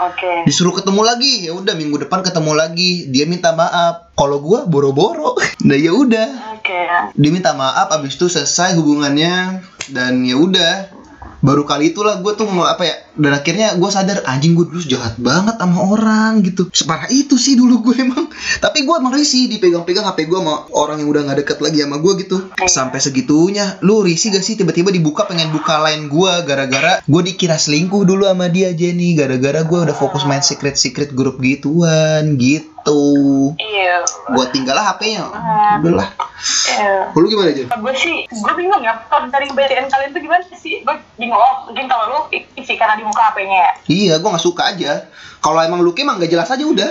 [0.01, 0.49] Oh, oke.
[0.49, 3.13] Disuruh ketemu lagi, ya udah minggu depan ketemu lagi.
[3.13, 4.17] Dia minta maaf.
[4.17, 5.37] Kalau gue boro-boro.
[5.61, 6.81] Nah ya udah, Oke.
[7.13, 9.61] dia minta maaf abis itu selesai hubungannya
[9.93, 10.89] dan ya udah
[11.45, 14.83] baru kali itulah gue tuh mau apa ya dan akhirnya gue sadar anjing gue dulu
[14.87, 16.71] jahat banget sama orang gitu.
[16.71, 18.31] Separah itu sih dulu gue emang.
[18.65, 21.97] Tapi gue emang risih dipegang-pegang HP gue sama orang yang udah nggak deket lagi sama
[21.99, 22.37] gue gitu.
[22.71, 23.81] Sampai segitunya.
[23.83, 28.29] Lu risih gak sih tiba-tiba dibuka pengen buka line gue gara-gara gue dikira selingkuh dulu
[28.31, 29.19] sama dia Jenny?
[29.19, 32.71] Gara-gara gue udah fokus main secret secret grup gituan gitu.
[33.61, 34.07] Iya.
[34.31, 35.27] gue tinggal lah HP-nya
[35.83, 36.09] udah lah.
[36.41, 37.13] Iya.
[37.13, 37.69] lu gimana Jen?
[37.69, 40.81] gue sih gue bingung ya kalau dari BTN kalian tuh gimana sih?
[40.81, 44.63] Gue bingung oh, mungkin kalau lu isi karena dibuka HP-nya ya Iya, gua nggak suka
[44.77, 45.09] aja.
[45.41, 46.91] Kalau emang Lucky emang gak jelas aja udah.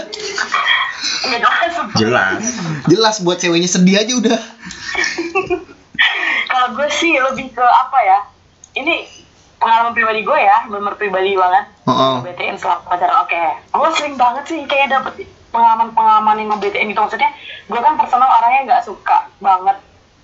[1.29, 2.41] jelas Jelas.
[2.89, 4.39] Jelas buat ceweknya sedih aja udah.
[6.49, 8.19] kalau gue sih lebih ke apa ya
[8.75, 9.07] ini
[9.63, 12.15] pengalaman pribadi gue ya benar pribadi banget Heeh.
[12.25, 15.23] BTN selama pacaran oke gue sering banget sih kayak dapet
[15.55, 17.31] pengalaman-pengalaman yang BTN gitu maksudnya
[17.67, 19.77] gue kan personal orangnya nggak suka banget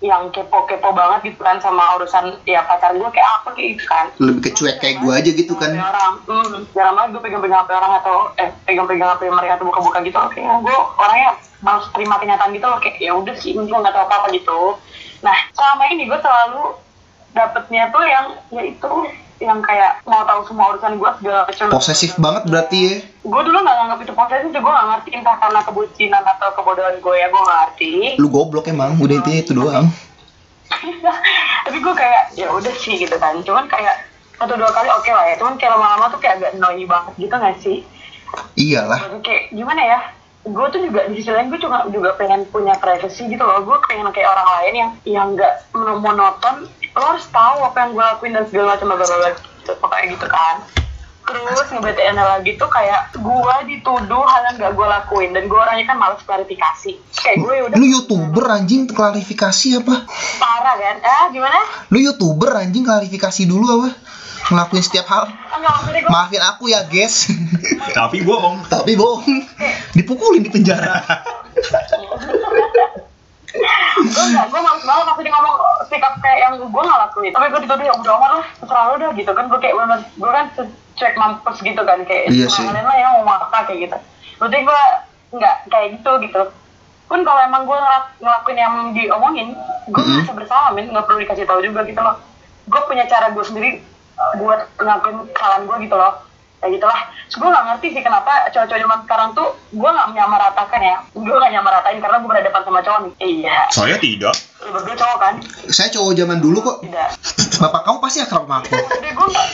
[0.05, 4.05] yang kepo-kepo banget gitu kan sama urusan ya pacar gue kayak apa kayak gitu kan.
[4.21, 5.73] Lebih ke cuek kayak gua aja gitu kan.
[5.73, 9.99] Orang hmm, jarang banget gue pegang-pegang HP orang atau eh pegang-pegang HP mereka atau buka-buka
[10.05, 10.17] gitu.
[10.21, 11.29] Oke gue orangnya
[11.65, 14.77] harus terima kenyataan gitu loh kayak ya udah sih gue nggak tahu apa-apa gitu.
[15.25, 16.63] Nah selama ini gue selalu
[17.35, 18.91] dapetnya tuh yang ya itu
[19.43, 21.65] yang kayak mau tahu semua urusan gue segala macam.
[21.75, 22.95] Posesif banget berarti ya.
[23.25, 27.15] gue dulu nggak nganggap itu posesif gue nggak ngerti entah karena kebucinan atau kebodohan gue
[27.19, 27.91] ya gue nggak ngerti.
[28.15, 29.87] Lu goblok emang, udah intinya itu doang.
[31.65, 33.35] tapi gue kayak ya udah sih gitu kan.
[33.43, 34.07] Cuman kayak
[34.39, 35.35] satu dua kali oke lah ya.
[35.35, 37.77] Cuman kayak lama-lama tuh kayak agak annoying banget gitu nggak sih?
[38.55, 38.99] Iyalah.
[39.03, 39.99] Jadi kayak gimana ya?
[40.45, 43.65] Gue tuh juga di sisi lain gue juga juga pengen punya privacy gitu loh.
[43.65, 47.89] Gue pengen kayak orang lain yang yang nggak mono- monoton lo harus tahu apa yang
[47.91, 50.55] gue lakuin dan segala macam bla bla bla gitu pokoknya gitu kan
[51.25, 55.89] terus nge-BTN lagi tuh kayak gue dituduh hal yang gak gue lakuin dan gue orangnya
[55.89, 60.05] kan males klarifikasi kayak gue udah Lu youtuber anjing klarifikasi apa?
[60.38, 61.58] parah kan ah gimana
[61.89, 63.89] Lu youtuber anjing klarifikasi dulu apa?
[64.45, 65.25] Ngelakuin setiap hal.
[65.58, 67.34] enggak Maafin aku ya guys.
[67.97, 68.62] Tapi bohong.
[68.69, 69.41] Tapi bohong.
[69.97, 71.01] Dipukulin di penjara.
[73.55, 75.55] gue gue males banget maksudnya ngomong
[75.87, 77.31] sikap kayak yang gue gak lakuin.
[77.31, 79.45] Tapi gue dituduh ya udah amat lah terserah lo dah gitu kan.
[79.47, 80.45] Gue kayak bener gue kan
[80.95, 82.65] cek mampus gitu kan kayak Iya "Nah, sih.
[82.65, 83.97] lah yang mau apa kayak gitu.
[84.37, 84.81] Berarti gue
[85.33, 86.41] nggak kayak gitu gitu.
[87.05, 89.47] Pun kalau emang gue ngelak- ngelakuin yang diomongin
[89.85, 90.15] gue Mm-mm.
[90.17, 92.15] merasa bersalah men nggak perlu dikasih tahu juga gitu loh.
[92.65, 93.83] Gue punya cara gue sendiri
[94.35, 96.13] buat ngelakuin kesalahan gue gitu loh
[96.65, 96.99] kayak gitulah.
[97.30, 100.97] Terus gue gak ngerti sih kenapa cowok-cowok zaman sekarang tuh gue gak menyamaratakan ya.
[101.13, 103.13] Gue gak nyamaratain karena gue berhadapan sama cowok nih.
[103.21, 103.58] Iya.
[103.69, 104.36] Saya tidak.
[104.65, 105.34] lu berdua cowok kan?
[105.69, 106.78] Saya cowok zaman dulu kok.
[106.82, 107.10] tidak.
[107.62, 108.73] Bapak kamu pasti akrab sama aku.
[108.97, 109.47] jadi gue gak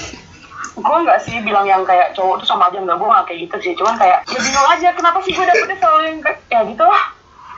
[0.72, 3.56] gue nggak sih bilang yang kayak cowok tuh sama aja nggak gue nggak kayak gitu
[3.60, 3.72] sih.
[3.76, 7.04] Cuman kayak ya bingung aja kenapa sih gue dapetnya selalu yang kayak ya gitu lah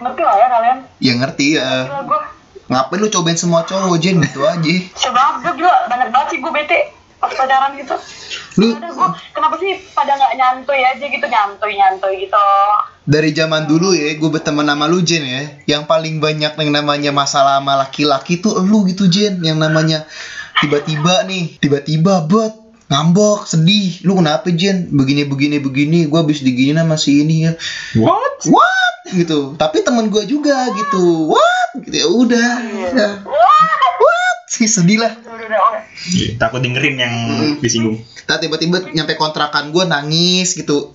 [0.01, 0.77] ngerti lah ya kalian?
[0.97, 1.69] Ya ngerti ya.
[2.01, 2.21] gue
[2.63, 4.75] Ngapain lu cobain semua cowok Jen gitu aja.
[4.97, 6.79] sebanget gue gila banyak banget sih gue bete
[7.23, 7.95] pas pacaran gitu.
[8.59, 11.25] Lu Udah gue kenapa sih pada nggak nyantuy aja gitu?
[11.25, 12.47] Nyantuy nyantuy gitu.
[13.07, 15.41] Dari zaman dulu ya gue berteman sama lu Jen ya.
[15.63, 19.39] Yang paling banyak yang namanya masalah sama laki-laki tuh lu gitu Jen.
[19.39, 19.99] Yang namanya
[20.59, 22.53] tiba-tiba nih tiba-tiba bet
[22.91, 24.03] ngambek sedih.
[24.03, 24.91] Lu kenapa Jen?
[24.91, 25.99] Begini begini begini.
[26.11, 27.51] Gue habis digini sama si ini ya.
[28.03, 28.51] What?
[28.51, 28.95] what?
[29.15, 29.55] Gitu.
[29.55, 31.31] Tapi teman gue juga gitu.
[31.31, 31.69] What?
[31.87, 32.51] Gitu ya udah.
[32.93, 33.09] Ya.
[33.23, 33.92] wah what
[34.53, 35.11] sedih lah.
[35.17, 35.81] Udah udah udah
[36.13, 37.15] Iya, Takut dengerin yang
[37.63, 38.03] disinggung.
[38.27, 40.93] Nah, tiba-tiba nyampe kontrakan gue nangis gitu.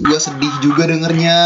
[0.00, 1.38] Gue sedih juga dengernya.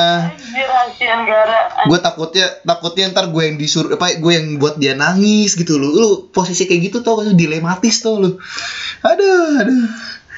[1.90, 5.90] Gue takutnya takutnya ntar gue yang disuruh apa gue yang buat dia nangis gitu loh.
[5.90, 7.36] Lu posisi kayak gitu tau gak sih?
[7.36, 8.30] dilematis tuh lu.
[9.02, 9.82] Aduh aduh.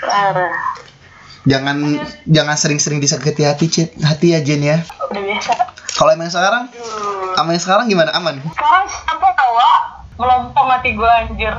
[0.01, 0.53] Parah.
[1.47, 1.77] Jangan
[2.27, 3.95] jangan sering-sering disakiti hati Cit.
[4.03, 4.83] hati ya Jen ya.
[5.13, 5.53] Udah biasa.
[5.95, 6.65] Kalau emang sekarang?
[6.73, 7.53] Aduh.
[7.53, 8.11] yang sekarang gimana?
[8.17, 8.41] Aman?
[8.41, 9.81] Sekarang apa tau Wak?
[10.17, 11.55] Melompong hati gue anjir.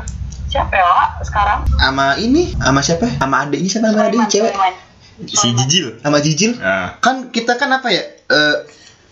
[0.48, 1.60] Siapa ya Wak, sekarang?
[1.76, 2.56] Sama ini?
[2.56, 3.06] Sama siapa?
[3.20, 3.86] Sama adiknya siapa?
[3.92, 4.54] Nama adiknya cewek.
[5.28, 5.98] Si Jijil.
[6.00, 6.62] sama Jijil?
[6.62, 8.04] Nah, kan kita kan apa ya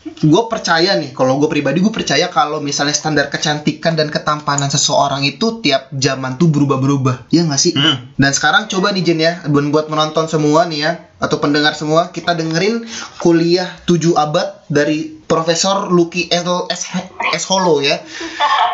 [0.05, 5.25] gue percaya nih kalau gue pribadi gue percaya kalau misalnya standar kecantikan dan ketampanan seseorang
[5.25, 7.33] itu tiap zaman tuh berubah-berubah.
[7.33, 7.73] Ya nggak sih?
[7.73, 8.13] Hmm.
[8.13, 12.13] dan sekarang coba nih Jen ya buat buat menonton semua nih ya atau pendengar semua
[12.13, 12.85] kita dengerin
[13.17, 16.85] kuliah 7 abad dari Profesor Lucky L S,
[17.33, 17.97] S Holo ya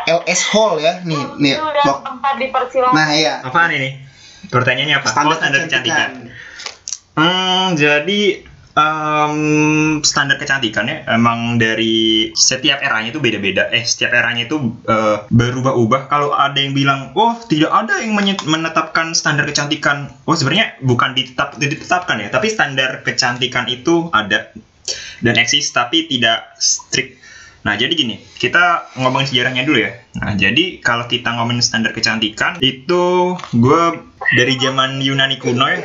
[0.08, 3.90] LS Hall ya nih nih udah tempat di persilangan nah ya Apaan ini?
[4.42, 5.08] Pertanyaannya apa?
[5.08, 6.12] standar Oh, standar kecantikan kecantikan.
[7.12, 8.22] Hmm, jadi
[8.72, 13.68] Em, standar kecantikannya emang dari setiap eranya itu beda-beda.
[13.68, 16.08] Eh, setiap eranya itu eh, berubah-ubah.
[16.08, 18.16] Kalau ada yang bilang, "Oh, tidak ada yang
[18.48, 24.56] menetapkan standar kecantikan." Oh, sebenarnya bukan ditetap ditetapkan ya, tapi standar kecantikan itu ada
[25.20, 27.20] dan eksis tapi tidak strict.
[27.62, 29.94] Nah, jadi gini, kita ngomongin sejarahnya dulu ya.
[30.18, 33.84] Nah, jadi kalau kita ngomongin standar kecantikan itu gue
[34.34, 35.78] dari zaman Yunani kuno ya,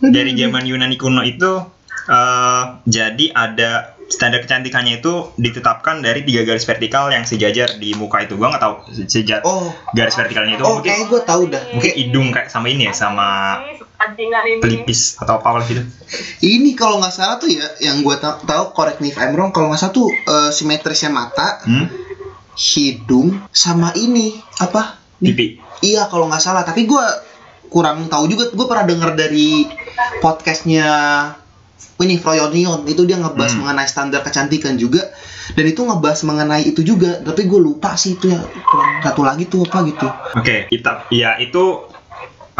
[0.00, 1.60] dari zaman Yunani kuno itu
[2.08, 3.70] eh, jadi ada
[4.10, 8.34] standar kecantikannya itu ditetapkan dari tiga garis vertikal yang sejajar di muka itu.
[8.34, 8.74] Gua nggak tahu
[9.06, 11.62] sejajar Oh, garis vertikalnya itu oh mungkin gue tahu dah.
[11.70, 13.60] mungkin hidung kayak sama ini ya sama
[14.00, 14.60] Anjingan ini.
[14.60, 15.84] pelipis atau apa gitu.
[16.42, 19.50] ini kalau nggak salah tuh ya, yang gue tahu, tahu correct me if I'm wrong,
[19.50, 21.84] kalau nggak salah tuh eh, simetrisnya mata, Hmm?
[22.52, 24.96] hidung, sama ini apa?
[25.16, 25.60] Pipi.
[25.80, 27.04] Iya kalau nggak salah, tapi gue
[27.66, 28.48] kurang tahu juga.
[28.50, 29.64] Gue pernah denger dari
[30.20, 30.88] podcastnya
[32.00, 33.60] ini Froyonion itu dia ngebahas Hmm.
[33.62, 35.04] mengenai standar kecantikan juga
[35.52, 39.44] dan itu ngebahas mengenai itu juga tapi gue lupa sih itu ya kurang satu lagi
[39.44, 41.89] tuh apa gitu Oke, kita ya itu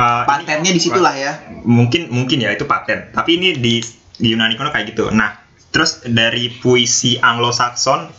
[0.00, 1.32] uh, patennya di situlah ya.
[1.68, 3.12] Mungkin mungkin ya itu paten.
[3.12, 3.84] Tapi ini di,
[4.16, 5.12] di Yunani kuno kayak gitu.
[5.12, 5.36] Nah
[5.70, 8.10] terus dari puisi Anglo-Saxon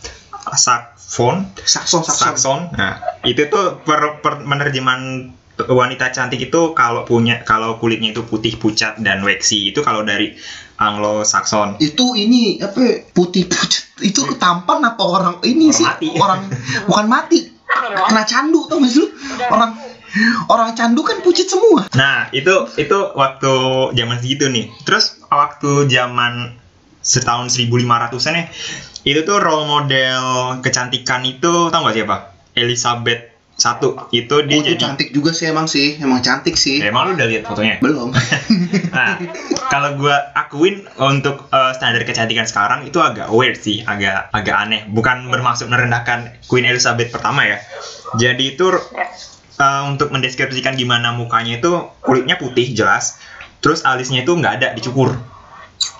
[0.56, 2.60] Saxon sakson Saxon.
[2.78, 8.56] Nah itu tuh per, per menerjemahan wanita cantik itu kalau punya kalau kulitnya itu putih
[8.56, 10.34] pucat dan waxy itu kalau dari
[10.80, 11.78] Anglo-Saxon.
[11.78, 15.86] Itu ini apa putih pucat itu ketampan apa orang ini Orang sih?
[15.86, 16.08] mati.
[16.18, 16.40] orang
[16.88, 17.38] bukan mati.
[17.72, 19.08] Kena candu tau gak sih lu?
[19.48, 19.70] Orang
[20.48, 23.52] orang candu kan pucat semua Nah, itu itu waktu
[23.92, 24.72] zaman segitu nih.
[24.84, 26.56] Terus waktu zaman
[27.02, 28.44] setahun 1500-an ya,
[29.02, 30.22] itu tuh role model
[30.62, 32.16] kecantikan itu tau gak siapa?
[32.56, 36.80] Elizabeth satu itu dia oh, itu jadi cantik juga sih emang sih emang cantik sih
[36.82, 37.76] emang lu udah lihat fotonya?
[37.84, 38.10] belum
[38.96, 39.20] Nah,
[39.68, 44.84] kalau gua akuin untuk eh, standar kecantikan sekarang itu agak weird sih, agak agak aneh.
[44.88, 47.60] Bukan bermaksud merendahkan Queen Elizabeth pertama ya.
[48.20, 48.68] Jadi itu
[49.62, 51.70] eh, untuk mendeskripsikan gimana mukanya itu
[52.00, 53.22] kulitnya putih jelas,
[53.58, 55.14] terus alisnya itu nggak ada dicukur.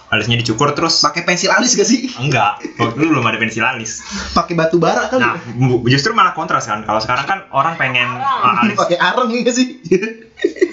[0.09, 4.05] Alisnya dicukur terus pakai pensil alis gak sih enggak, waktu dulu belum ada pensil alis.
[4.33, 6.83] pakai batu bara kali Nah, bu- justru malah kontras kan.
[6.83, 9.81] Kalau sekarang kan orang pengen eh, alis pakai areng ya sih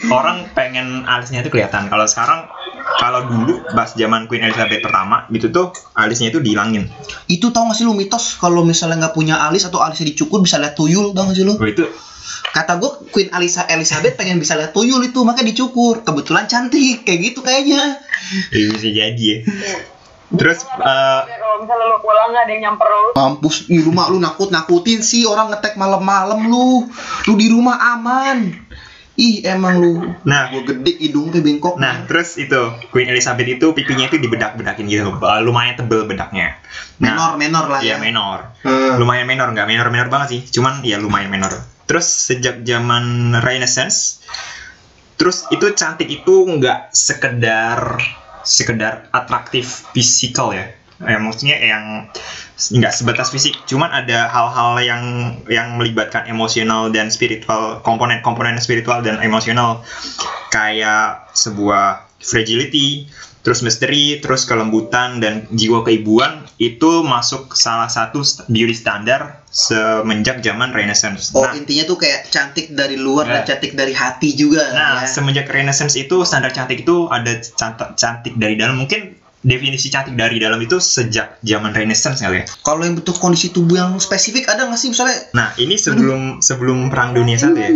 [0.09, 1.87] orang pengen alisnya itu kelihatan.
[1.87, 2.51] Kalau sekarang
[2.97, 6.91] kalau dulu pas zaman Queen Elizabeth pertama gitu tuh alisnya itu dihilangin.
[7.27, 10.57] itu tau gak sih lu mitos kalau misalnya nggak punya alis atau alisnya dicukur bisa
[10.57, 11.87] lihat tuyul tau gak sih lu Oh, itu
[12.49, 17.19] kata gue Queen Alisa Elizabeth pengen bisa lihat tuyul itu makanya dicukur kebetulan cantik kayak
[17.23, 17.97] gitu kayaknya
[18.49, 19.37] ya bisa jadi ya.
[20.29, 23.09] Terus eh, Kalau misalnya lu pulang nggak ada yang nyamper lu.
[23.11, 26.85] mampus di rumah lu nakut nakutin sih orang ngetek malam-malam lu
[27.25, 28.53] lu di rumah aman
[29.15, 32.55] ih emang lu nah gue gede hidungnya bengkok Nah, terus itu
[32.87, 36.55] Queen Elizabeth itu pipinya itu dibedak-bedakin gitu, Eh, lumayan tebel bedaknya.
[36.97, 38.53] menor Nah, menor lah iya ya menor.
[38.61, 38.95] Hmm.
[38.95, 41.51] Lumayan menor, nggak menor-menor banget sih, cuman ya lumayan menor.
[41.89, 44.21] Terus sejak zaman Renaissance,
[45.17, 47.97] terus itu cantik itu nggak sekedar
[48.45, 50.69] sekedar atraktif fisikal ya.
[50.99, 52.11] Eh, maksudnya yang
[52.59, 55.03] nggak sebatas fisik, cuman ada hal-hal yang
[55.47, 59.81] yang melibatkan emosional dan spiritual, komponen-komponen spiritual dan emosional
[60.51, 63.07] kayak sebuah fragility,
[63.39, 70.69] terus misteri, terus kelembutan dan jiwa keibuan itu masuk salah satu beauty standar semenjak zaman
[70.69, 71.31] Renaissance.
[71.31, 73.45] oh Nah, intinya tuh kayak cantik dari luar dan Nah.
[73.45, 75.09] cantik dari hati juga Nah, ya.
[75.09, 77.31] semenjak Renaissance itu standar cantik itu ada
[77.95, 78.77] cantik, dari dalam.
[78.77, 82.45] Mungkin definisi cantik dari dalam itu sejak zaman Renaissance kali ya.
[82.59, 86.91] kalau yang butuh kondisi tubuh yang spesifik ada nggak sih misalnya Nah, ini sebelum sebelum
[86.91, 87.71] Perang Dunia Satu ya.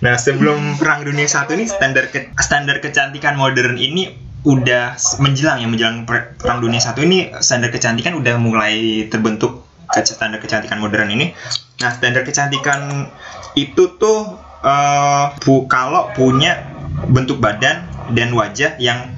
[0.00, 4.08] Nah, sebelum Perang Dunia Satu ini standar ke- standar kecantikan modern ini
[4.42, 4.84] udah
[5.18, 10.38] menjelang ya menjelang Per- Perang Dunia Satu ini standar kecantikan udah mulai terbentuk ke standar
[10.38, 11.30] kecantikan modern ini.
[11.78, 13.06] Nah, standar kecantikan
[13.54, 16.64] itu tuh eh pu- kalau punya
[17.02, 17.82] bentuk badan
[18.14, 19.10] dan wajah yang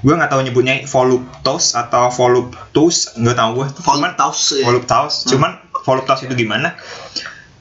[0.00, 4.64] gue nggak tahu nyebutnya voluptuous atau voluptuous nggak tahu gue cuman Voluptuous, ya.
[4.64, 5.50] voluptuous cuman
[5.82, 6.78] voluptuous itu gimana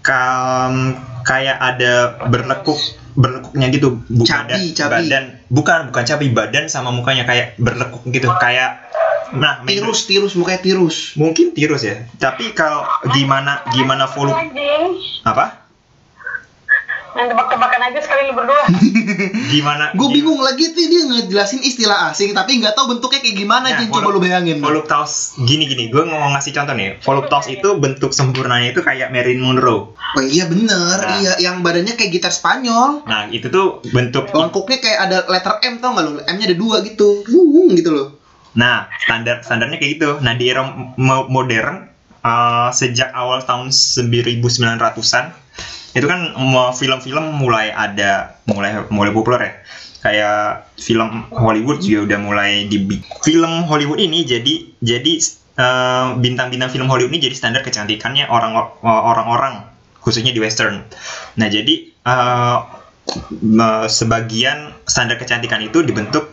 [0.02, 1.94] Kam, kayak ada
[2.26, 2.78] berlekuk
[3.14, 4.94] berlekuknya gitu bu- Cabi, badan, cabi.
[5.06, 8.80] badan bukan bukan cabi badan sama mukanya kayak berlekuk gitu kayak
[9.36, 14.96] nah main- tirus tirus mukanya tirus mungkin tirus ya tapi kalau gimana gimana Anjing.
[15.28, 15.61] apa
[17.12, 18.64] Main tebak-tebakan aja sekali lu berdua.
[19.54, 19.92] gimana?
[19.92, 23.78] Gue bingung lagi tuh dia ngejelasin istilah asing tapi nggak tahu bentuknya kayak gimana Nah,
[23.78, 23.92] Jin.
[23.92, 24.58] Coba lu bayangin.
[24.58, 25.92] voluptuous gini gini.
[25.92, 26.96] Gue mau ngasih contoh nih.
[27.00, 29.92] Voluptuous itu bentuk sempurnanya itu kayak Marilyn Monroe.
[29.92, 30.98] Oh iya bener.
[30.98, 31.20] Nah.
[31.20, 33.04] iya yang badannya kayak gitar Spanyol.
[33.04, 36.12] Nah itu tuh bentuk lengkuknya kayak ada letter M tau nggak lu?
[36.22, 37.28] M nya ada dua gitu.
[37.28, 38.08] Wuh, gitu loh.
[38.52, 40.20] Nah, standar standarnya kayak gitu.
[40.20, 40.64] Nah, di era
[40.96, 41.88] mo- modern
[42.20, 45.41] eh, sejak awal tahun 1900-an
[45.92, 46.32] itu kan
[46.76, 49.54] film-film mulai ada mulai mulai populer ya.
[50.02, 52.82] Kayak film Hollywood juga udah mulai di
[53.22, 55.14] film Hollywood ini jadi jadi
[55.62, 59.70] eh, bintang-bintang film Hollywood ini jadi standar kecantikannya orang orang-orang
[60.02, 60.82] khususnya di western.
[61.38, 62.58] Nah, jadi eh,
[63.46, 66.26] me- sebagian standar kecantikan itu dibentuk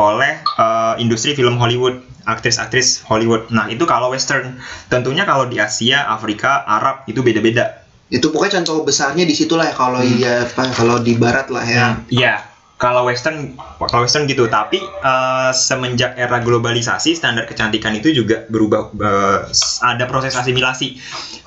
[0.00, 3.52] oleh eh, industri film Hollywood, aktris-aktris Hollywood.
[3.52, 4.56] Nah, itu kalau western.
[4.88, 7.83] Tentunya kalau di Asia, Afrika, Arab itu beda-beda.
[8.08, 10.20] Itu pokoknya contoh besarnya di situlah ya kalau Hmm.
[10.20, 10.44] ya
[10.76, 11.98] kalau di barat lah ya.
[12.08, 12.34] Iya,
[12.76, 18.92] kalau western kalau western gitu, tapi eh, semenjak era globalisasi standar kecantikan itu juga berubah
[18.92, 19.38] eh,
[19.82, 21.00] ada proses asimilasi.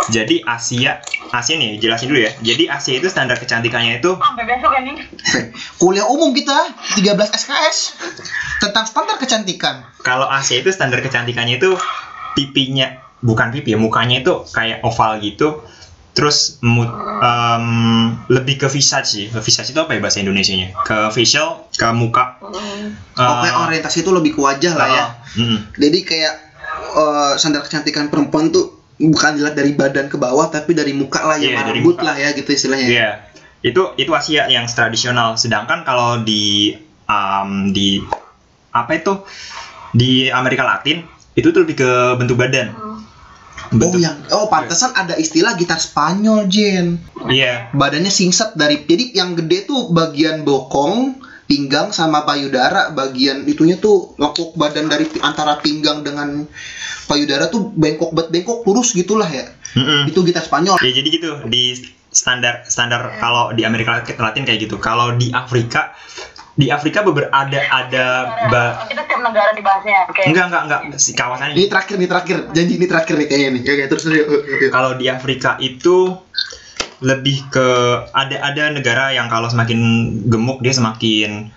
[0.08, 0.98] Jadi Asia
[1.30, 2.32] Asia nih jelasin dulu ya.
[2.40, 4.96] Jadi Asia itu standar kecantikannya itu Sampai besok ya nih.
[5.82, 7.78] Kuliah umum kita 13 SKS
[8.58, 9.84] tentang standar kecantikan.
[10.02, 11.76] kalau Asia itu standar kecantikannya itu
[12.34, 12.88] pipinya
[13.20, 15.60] bukan pipi ya mukanya itu kayak oval gitu
[16.18, 17.66] terus em,
[18.28, 22.42] lebih ke visage sih visage itu apa ya bahasa Indonesianya ke facial ke muka
[23.14, 25.06] Pokoknya Eh, orientasi itu lebih ke wajah lah ya.
[25.36, 26.34] mm, Jadi kayak
[26.96, 31.38] eh, standar kecantikan perempuan tuh bukan dilihat dari badan ke bawah tapi dari muka lah
[31.38, 32.02] ya, Iya, dari muka.
[32.02, 32.88] lah ya gitu istilahnya.
[32.88, 33.10] Iya,
[33.64, 35.38] itu itu Asia yang tradisional.
[35.38, 38.02] Sedangkan kalau di em, di
[38.72, 39.22] apa itu
[39.92, 42.74] di Amerika Latin itu tuh lebih ke bentuk badan.
[43.68, 46.98] Oh Bentuk- yang oh pantesan ada istilah gitar Spanyol Jen.
[47.28, 53.80] Iya, Badannya singset dari jadi yang gede tuh bagian bokong, pinggang sama payudara, bagian itunya
[53.80, 56.48] tuh lekuk badan dari antara pinggang dengan
[57.08, 59.48] payudara tuh bengkok bet bengkok lurus gitulah ya.
[59.76, 60.12] Mm-mm.
[60.12, 60.80] Itu gitar Spanyol.
[60.80, 61.76] Ya jadi gitu di
[62.12, 64.80] standar standar kalau di Amerika Latin kayak gitu.
[64.80, 65.96] Kalau di Afrika
[66.58, 68.06] di Afrika beber ada ada
[68.50, 70.10] ba- Kita tiap negara dibahasnya.
[70.10, 70.26] Oke.
[70.26, 73.62] enggak enggak enggak si kawasan Ini terakhir nih terakhir, janji ini terakhir nih kayaknya nih.
[73.64, 74.04] Oke, terus
[74.68, 76.18] kalau di Afrika itu
[76.98, 77.70] lebih ke
[78.10, 79.78] ada ada negara yang kalau semakin
[80.26, 81.54] gemuk dia semakin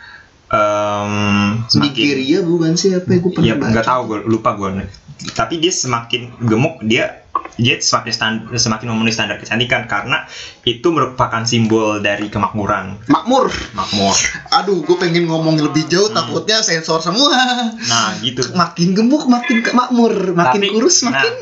[0.52, 1.12] em,
[1.64, 3.70] semakin Nigeria bukan sih apa ya gue pernah ya baca.
[3.72, 4.84] nggak tahu gue lupa gue
[5.32, 7.19] tapi dia semakin gemuk dia
[7.56, 10.24] dia semakin stand- semakin memenuhi standar kecantikan karena
[10.62, 13.52] itu merupakan simbol dari kemakmuran Makmur.
[13.72, 14.16] makmur
[14.50, 16.16] Aduh, gue pengen ngomong lebih jauh, Hmm.
[16.16, 17.28] takutnya sensor semua.
[17.82, 21.32] nah gitu Makin gemuk, makin ke makmur, makin Tapi, kurus, nah, makin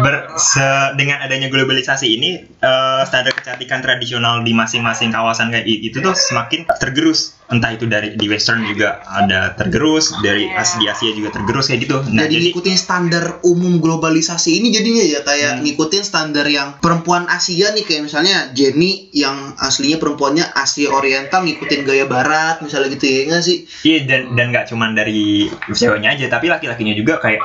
[0.00, 0.64] ber- se-
[0.94, 6.64] dengan adanya globalisasi ini eh, standar kecantikan tradisional di masing-masing kawasan kayak itu tuh semakin
[6.74, 11.80] tergerus entah itu dari di western juga ada tergerus dari di Asia juga tergerus kayak
[11.82, 15.62] gitu nah jadi, jadi ngikutin standar umum globalisasi ini jadinya ya kayak Hmm.
[15.62, 21.84] ngikutin standar yang perempuan Asia nih kayak misalnya Jenny yang aslinya perempuannya Asia Oriental ngikutin
[21.84, 23.56] gaya Barat misalnya gitu ya nggak sih?
[23.84, 27.44] Iya dan dan nggak cuman dari ceweknya aja tapi laki-lakinya juga kayak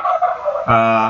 [0.64, 1.08] eh,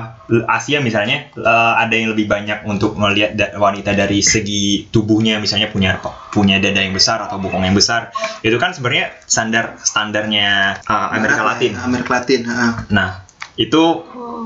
[0.48, 5.68] Asia misalnya eh, ada yang lebih banyak untuk melihat da- wanita dari segi tubuhnya misalnya
[5.68, 8.10] punya punya dada yang besar atau bokong yang besar
[8.40, 11.72] itu kan sebenarnya standar standarnya eh, Amerika lah Latin.
[11.78, 12.40] Amerika Latin.
[12.44, 12.66] ha.
[12.90, 13.23] Nah
[13.54, 13.82] itu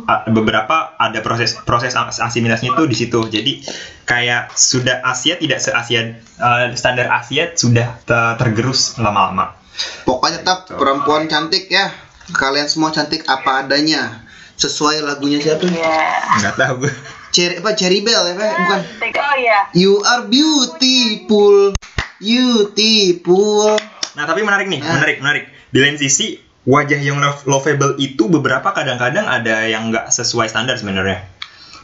[0.04, 3.20] uh, beberapa ada proses proses as- asimilasinya itu di situ.
[3.24, 3.64] Jadi
[4.04, 6.00] kayak sudah Asia tidak se Asia
[6.36, 9.56] uh, standar Asia sudah te- tergerus lama-lama.
[10.04, 10.76] Pokoknya tetap Betul.
[10.76, 11.88] perempuan cantik ya.
[12.28, 14.28] Kalian semua cantik apa adanya.
[14.54, 15.64] Sesuai lagunya siapa?
[15.64, 16.02] Iya.
[16.42, 16.92] Nggak tahu gue.
[17.28, 18.52] Cherry apa Cherry Bell ya, Pak?
[18.58, 18.80] bukan?
[19.14, 19.58] Oh iya.
[19.70, 21.72] You are beautiful.
[22.18, 23.78] Beautiful.
[24.12, 24.98] Nah tapi menarik nih, Ah.
[24.98, 25.44] menarik, menarik.
[25.68, 26.34] Di lain sisi
[26.68, 31.24] wajah yang lovable itu beberapa kadang-kadang ada yang nggak sesuai standar sebenarnya.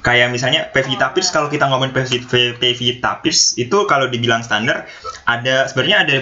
[0.04, 4.84] Kayak misalnya Pevita Pierce kalau kita ngomongin Pevi- Pe- Pevita Pierce itu kalau dibilang standar
[5.24, 6.14] ada sebenarnya ada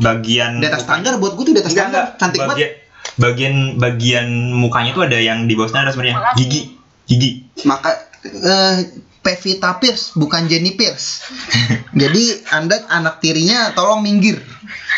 [0.00, 1.84] bagian mukanya- standar buat gue tuh Enggak, standar.
[1.92, 2.06] enggak.
[2.16, 2.56] Cantik banget.
[2.56, 2.72] bagian,
[3.14, 6.32] bagian bagian mukanya tuh ada yang di bawah standar sebenarnya.
[6.40, 6.72] Gigi,
[7.04, 7.30] gigi.
[7.68, 8.76] Maka eh,
[9.20, 11.28] Pevita Pierce bukan Jenny Pierce.
[11.92, 14.40] Jadi Anda anak tirinya tolong minggir.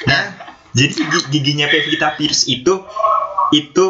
[0.06, 2.82] Nah, jadi gi- giginya Pevita Pierce itu
[3.54, 3.84] itu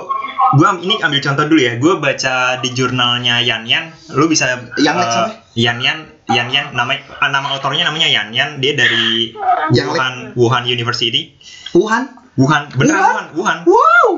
[0.55, 1.81] gua ini ambil contoh dulu ya.
[1.81, 5.31] Gua baca di jurnalnya Yan Yan, lu bisa Yang eh, siapa?
[5.57, 9.33] Yan Yan Yan Yan nama ah, nama autornya namanya Yan Yan, dia dari
[9.73, 11.35] Yang Wuhan Wuhan University.
[11.73, 12.23] Wuhan.
[12.35, 13.15] Wuhan, beneran Wuhan?
[13.15, 13.59] Wuhan, Wuhan.
[13.71, 14.09] Wow,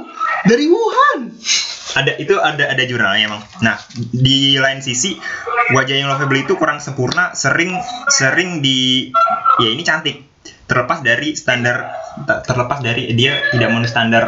[0.49, 1.37] dari Wuhan.
[2.01, 3.45] Ada itu ada ada jurnalnya emang.
[3.61, 3.77] Nah,
[4.09, 5.21] di lain sisi
[5.77, 7.77] wajah yang lovable itu kurang sempurna, sering
[8.09, 9.13] sering di
[9.61, 10.17] ya ini cantik.
[10.67, 11.77] Terlepas dari standar
[12.23, 14.25] ter- terlepas dari dia tidak memenuhi standar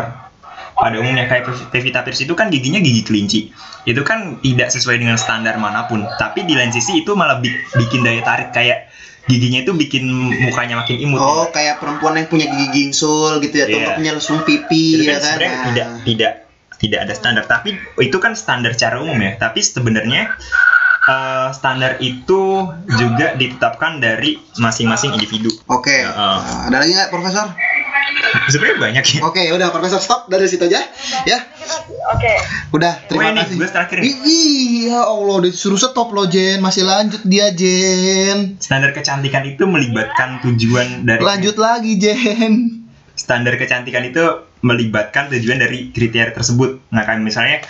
[0.72, 3.40] pada umumnya kayak Pev- Pevita Pierce itu kan giginya gigi kelinci.
[3.82, 6.06] Itu kan tidak sesuai dengan standar mana pun.
[6.06, 8.86] Tapi di lain sisi itu malah bi- bikin daya tarik kayak
[9.26, 10.06] giginya itu bikin
[10.40, 11.18] mukanya makin imut.
[11.18, 13.74] Oh, kayak perempuan yang punya gigi gingsul gitu ya, Iya.
[13.74, 15.26] tutupnya langsung pipi itu ya kan kan.
[15.26, 15.64] sebenarnya Nah.
[15.66, 16.32] tidak tidak
[16.78, 20.38] tidak ada standar tapi itu kan standar secara umum ya tapi sebenarnya
[21.08, 25.96] eh, standar itu juga ditetapkan dari masing-masing individu Oke.
[25.98, 27.48] Ya, Nah, ada lagi nggak, Profesor?
[28.52, 30.84] sebenarnya banyak ya Oke, udah Profesor stop dari situ aja.
[31.24, 31.38] Ya,
[32.10, 32.34] Oke.
[32.70, 33.00] udah.
[33.08, 33.56] Terima ini kasih.
[33.56, 34.06] gue terakhir nih.
[34.06, 38.56] Ih, Iya, Allah, disuruh stop lo Jen, masih lanjut dia Jen.
[38.56, 42.84] standar kecantikan itu melibatkan tujuan dari Lanjut lagi Jen.
[43.12, 44.22] standar kecantikan itu
[44.58, 46.80] melibatkan tujuan dari kriteria tersebut.
[46.88, 47.62] Nah, kan misalnya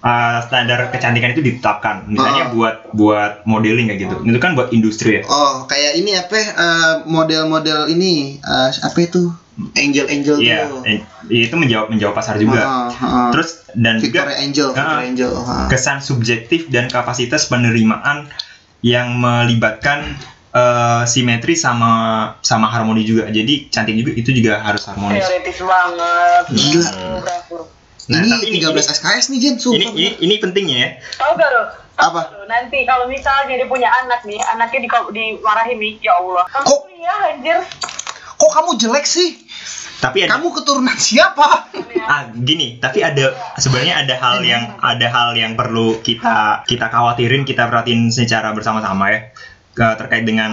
[0.00, 2.54] uh, standar kecantikan itu ditetapkan, misalnya Oh.
[2.54, 4.16] buat buat modeling kayak gitu.
[4.22, 5.22] Itu kan buat industri ya.
[5.24, 6.34] Oh, kayak ini apa?
[6.34, 9.30] eh, model-model ini eh, apa itu?
[9.60, 10.80] Angel-angel Iya, tuh.
[10.88, 12.64] eh, itu menjawab menjawab pasar juga.
[12.64, 13.28] Oh, oh.
[13.30, 14.68] Terus dan Victoria juga Angel.
[14.72, 15.30] Victoria Angel.
[15.30, 15.68] oh.
[15.68, 18.32] kesan subjektif dan kapasitas penerimaan
[18.80, 20.16] yang melibatkan
[20.50, 21.92] eh, simetri sama
[22.40, 23.28] sama harmoni juga.
[23.28, 25.22] Jadi cantik juga itu juga harus harmonis.
[25.22, 26.44] Teoritis banget.
[26.50, 26.88] Gila.
[27.20, 27.58] Bravo.
[28.08, 29.90] Nah, ini tapi ini 13 SKS nih Jen, ini, sumpah.
[29.92, 30.88] ini ini pentingnya ya.
[31.14, 31.62] Tahu gak lo?
[31.96, 32.20] Apa?
[32.46, 36.48] Nanti kalau misalnya dia punya anak nih, anaknya di dimarahin nih, ya Allah.
[36.48, 37.58] Kamu Kok- kuliah anjir.
[38.34, 39.36] Kok kamu jelek sih?
[40.00, 41.68] Tapi ada Kamu keturunan siapa?
[42.00, 47.44] ah gini tapi ada sebenarnya ada hal yang ada hal yang perlu kita kita khawatirin
[47.44, 49.20] kita perhatiin secara bersama-sama ya
[49.70, 50.50] ke- terkait dengan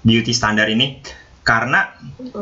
[0.00, 0.98] beauty standar ini
[1.44, 1.92] karena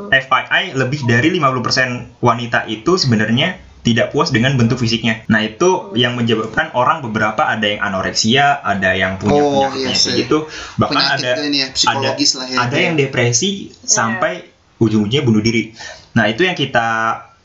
[0.08, 5.22] FYI lebih dari 50% wanita itu sebenarnya tidak puas dengan bentuk fisiknya.
[5.30, 9.94] Nah, itu yang menyebabkan orang beberapa ada yang anoreksia, ada yang punya Oh, penyakit iya
[9.94, 10.38] kayak gitu,
[10.74, 12.56] bahkan Penyakit ada ini ya, psikologis ada, lah ya.
[12.66, 14.50] ada yang depresi sampai
[14.82, 15.70] ujung-ujungnya bunuh diri.
[16.18, 16.88] Nah, itu yang kita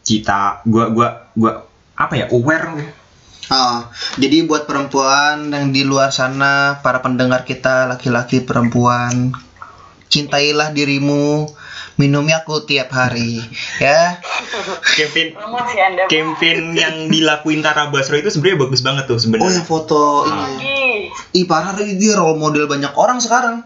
[0.02, 2.90] kita gua gua gua apa ya aware.
[3.54, 9.36] Ah, jadi buat perempuan yang di luar sana, para pendengar kita laki-laki perempuan,
[10.10, 11.52] cintailah dirimu,
[12.02, 13.46] minumi aku tiap hari,
[13.78, 14.18] ya.
[14.92, 15.38] campaign
[16.10, 19.54] campaign yang dilakuin Tara Basro itu sebenarnya bagus banget tuh Oh sebenarnya.
[19.54, 20.50] yang foto ini.
[20.58, 20.98] Ih,
[21.34, 23.62] Ih parah dia role model banyak orang sekarang.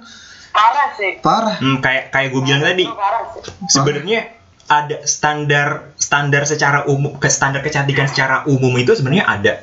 [0.52, 1.20] parah sih.
[1.20, 1.56] Parah.
[1.56, 3.42] Hmm, kayak kayak gue bilang tadi, Itu parah sih.
[3.70, 4.20] sebenarnya
[4.66, 9.54] ada standar standar secara umum ke standar kecantikan secara umum itu sebenarnya ada.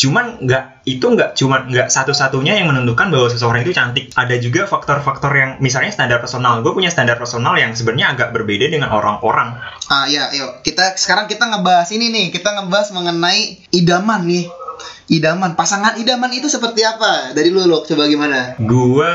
[0.00, 4.16] Cuman nggak itu nggak cuman nggak satu-satunya yang menentukan bahwa seseorang itu cantik.
[4.16, 6.64] Ada juga faktor-faktor yang misalnya standar personal.
[6.64, 9.60] Gue punya standar personal yang sebenarnya agak berbeda dengan orang-orang.
[9.92, 10.64] Ah ya, yuk.
[10.64, 14.48] Kita sekarang kita ngebahas ini nih, kita ngebahas mengenai idaman nih.
[15.06, 17.30] Idaman, pasangan idaman itu seperti apa?
[17.30, 18.58] Dari lu, Lok, coba gimana?
[18.58, 19.12] Gua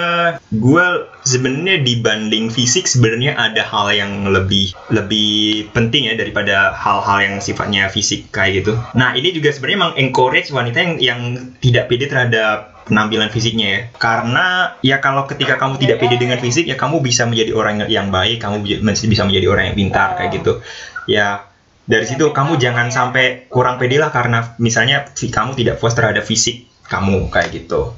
[0.56, 7.36] gua sebenarnya dibanding fisik sebenarnya ada hal yang lebih lebih penting ya daripada hal-hal yang
[7.44, 8.74] sifatnya fisik kayak gitu.
[8.96, 11.20] Nah, ini juga sebenarnya mengencourage wanita yang yang
[11.60, 13.82] tidak pede terhadap penampilan fisiknya ya.
[14.00, 18.10] Karena ya kalau ketika kamu tidak pede dengan fisik ya kamu bisa menjadi orang yang
[18.10, 20.64] baik, kamu bi- bisa menjadi orang yang pintar kayak gitu.
[21.10, 21.51] Ya
[21.84, 26.22] dari situ kamu jangan sampai kurang pede lah karena misalnya fi- kamu tidak puas terhadap
[26.22, 27.96] fisik kamu kayak gitu.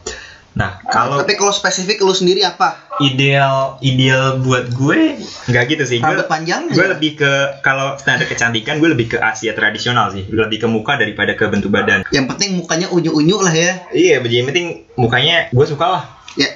[0.54, 2.78] Nah, kalau Tapi kalau spesifik lu sendiri apa?
[3.02, 5.18] ideal ideal buat gue
[5.50, 5.98] nggak gitu sih.
[5.98, 6.70] Gue panjang?
[6.70, 7.32] gue lebih ke
[7.66, 11.74] kalau standar kecantikan gue lebih ke Asia tradisional sih, lebih ke muka daripada ke bentuk
[11.74, 12.06] badan.
[12.14, 13.82] Yang penting mukanya unyu-unyu lah ya.
[13.90, 16.04] Iya, yang penting mukanya gue suka lah.
[16.38, 16.54] Ya,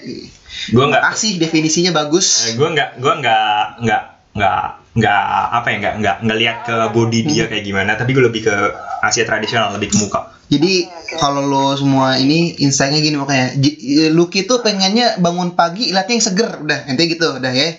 [0.69, 2.49] Gue nggak kasih definisinya bagus.
[2.49, 4.01] Eh, gue nggak gue nggak nggak
[4.37, 4.61] nggak
[4.97, 5.23] nggak
[5.53, 7.93] apa ya nggak nggak ngelihat ke body dia kayak gimana.
[7.93, 8.55] Tapi gue lebih ke
[9.05, 10.33] Asia tradisional lebih ke muka.
[10.47, 10.87] Jadi
[11.19, 13.53] kalau lo semua ini insightnya gini makanya.
[13.61, 16.49] J- Lucky tuh pengennya bangun pagi lihatnya yang seger.
[16.63, 17.77] Udah nanti gitu udah ya.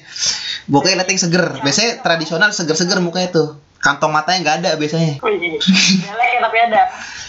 [0.69, 1.45] Pokoknya lihat yang seger.
[1.65, 3.49] Biasanya tradisional seger-seger mukanya tuh.
[3.83, 5.19] Kantong matanya nggak ada biasanya.
[5.23, 6.83] Wih, jelek ya tapi ada.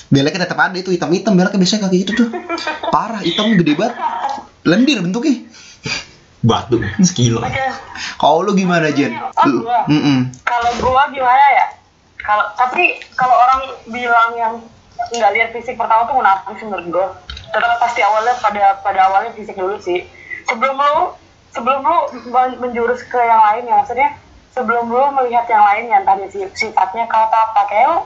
[0.10, 2.30] beleknya tetap ada itu hitam-hitam beleknya biasanya kayak gitu tuh.
[2.94, 3.94] Parah hitam gede banget.
[4.66, 5.46] Lendir bentuknya
[6.40, 7.66] batu sekilo Oke,
[8.16, 9.12] kalau lu gimana Jen?
[9.12, 9.84] Oh, Lu- gua.
[9.88, 10.32] Mm-mm.
[10.42, 11.66] kalau gua gimana ya?
[12.20, 14.54] Kalau tapi kalau orang bilang yang
[15.10, 17.08] nggak lihat fisik pertama tuh munafik sih menurut gua.
[17.50, 20.08] Tetap pasti awalnya pada pada awalnya fisik dulu sih.
[20.46, 21.12] Sebelum lu
[21.50, 21.98] sebelum lu
[22.30, 24.10] men- menjurus ke yang lain ya maksudnya
[24.50, 27.98] sebelum lu melihat yang lain yang tadi si- sifatnya kau apa kayak lu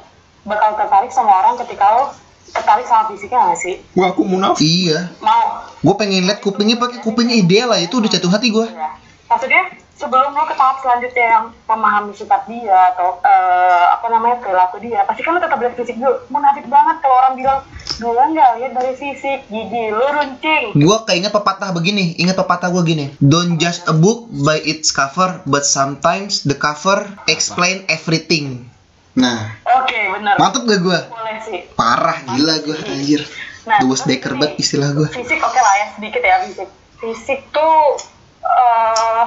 [0.44, 2.04] bakal tertarik sama orang ketika lu
[2.52, 3.76] tertarik sama fisiknya nggak sih?
[3.96, 8.10] wah aku munafik iya Mau gue pengen lihat kupingnya pakai kupingnya ideal lah itu udah
[8.12, 9.00] jatuh hati gue ya.
[9.32, 9.66] Maksudnya
[9.98, 15.02] sebelum lo ke tahap selanjutnya yang memahami sifat dia atau eh, apa namanya perilaku dia,
[15.10, 16.14] pasti kan lo tetap lihat fisik dulu.
[16.30, 17.60] Munafik banget kalau orang bilang
[17.94, 20.76] gue nggak lihat dari fisik, gigi lo runcing.
[20.78, 25.42] gue keinget pepatah begini ingat pepatah gue gini don't judge a book by its cover
[25.50, 28.70] but sometimes the cover explain everything
[29.14, 30.36] nah Oke bener.
[30.36, 31.60] mantep gak gue Boleh sih.
[31.74, 33.22] parah gila gue anjir
[33.64, 36.68] Nah, terus deker banget istilah gue Fisik oke lah ya sedikit ya fisik.
[36.98, 37.96] Fisik tuh
[38.42, 39.24] eh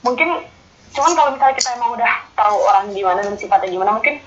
[0.00, 0.28] mungkin
[0.90, 4.18] cuman kalau misalnya kita emang udah tahu orang gimana dan sifatnya gimana mungkin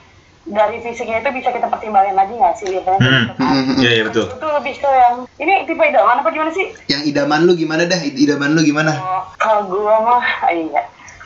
[0.43, 3.11] dari fisiknya itu bisa kita pertimbangin lagi nggak sih biasanya Hmm.
[3.21, 3.43] gitu kan.
[3.43, 4.25] Hmm, hmm, Iya, iya betul.
[4.31, 7.99] itu lebih ke yang ini tipe idaman apa gimana sih Yang idaman lu gimana dah?
[7.99, 8.91] Idaman lu gimana?
[8.95, 10.81] oh, kalau gua mah iya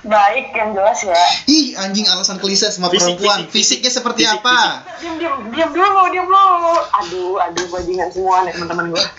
[0.05, 3.49] baik yang jelas ya Ih, anjing alasan klise sama Fisik, perempuan.
[3.49, 4.57] fisik, Fisiknya seperti Fisik, apa?
[5.01, 9.03] diam diam diam dulu diam dulu aduh aduh bajingan semua nih teman-teman gua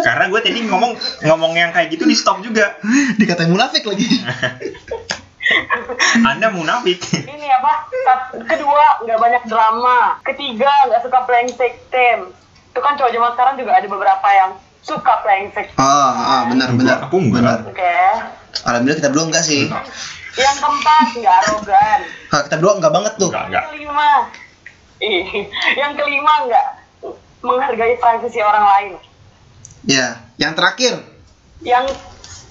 [0.00, 2.80] Karena gue tadi ngomong ngomong yang kayak gitu di stop juga.
[3.20, 4.08] Dikatain munafik lagi.
[6.30, 7.04] Anda munafik.
[7.20, 7.90] ini apa
[8.48, 12.32] kedua nggak banyak drama ketiga nggak suka playing victim
[12.70, 14.50] itu kan cowok zaman sekarang juga ada beberapa yang
[14.80, 16.96] suka playing victim Oh, ah, benar benar.
[17.04, 17.40] Aku enggak.
[17.40, 17.58] Benar.
[17.66, 17.96] oke
[18.62, 19.68] Alhamdulillah kita belum enggak sih.
[20.32, 23.28] yang keempat nggak arogan Ah, kita berdua enggak banget tuh.
[23.28, 23.62] Enggak, enggak.
[23.62, 24.08] yang kelima
[25.00, 25.26] ih,
[25.74, 26.66] yang kelima nggak
[27.40, 28.92] menghargai privasi orang lain
[29.82, 31.00] Ya, yang terakhir
[31.60, 31.88] yang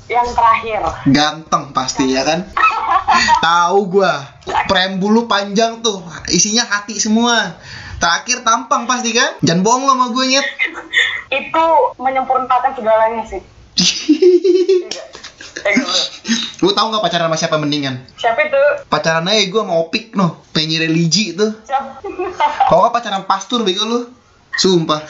[0.06, 2.42] yang terakhir ganteng pasti ya kan?
[3.40, 4.26] Tahu gua.
[4.66, 7.54] Prem bulu panjang tuh, isinya hati semua.
[8.00, 9.36] Terakhir tampang pasti kan?
[9.44, 10.48] Jangan bohong lo sama gue nyet.
[11.30, 11.66] itu
[12.00, 13.44] menyempurnakan segalanya sih?
[16.64, 18.00] Lu tahu nggak pacaran sama siapa mendingan?
[18.16, 21.52] siapa itu Pacaran aja gue sama Opik noh, pengen religi tuh.
[21.68, 22.00] siapa
[22.72, 24.08] Kalau nggak pacaran pastur bego lu.
[24.56, 25.04] Sumpah.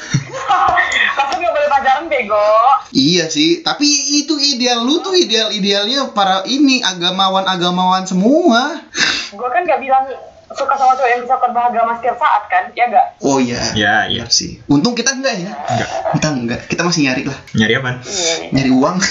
[1.17, 2.49] Kamu nggak boleh pacaran bego
[2.89, 3.85] iya sih, tapi
[4.17, 8.81] itu ideal lu tuh ideal idealnya para ini agamawan agamawan semua.
[9.29, 10.09] gue kan nggak bilang
[10.49, 13.61] suka sama cowok yang bisa beragama setiap saat kan ya nggak Oh iya.
[13.77, 14.25] Ya, iya.
[14.25, 14.57] Benar sih.
[14.65, 15.51] Untung kita enggak ya.
[15.53, 15.89] Enggak.
[16.17, 16.61] Kita enggak.
[16.65, 17.37] Kita masih nyari lah.
[17.53, 17.89] Nyari apa?
[18.09, 18.97] iya Nyari uang.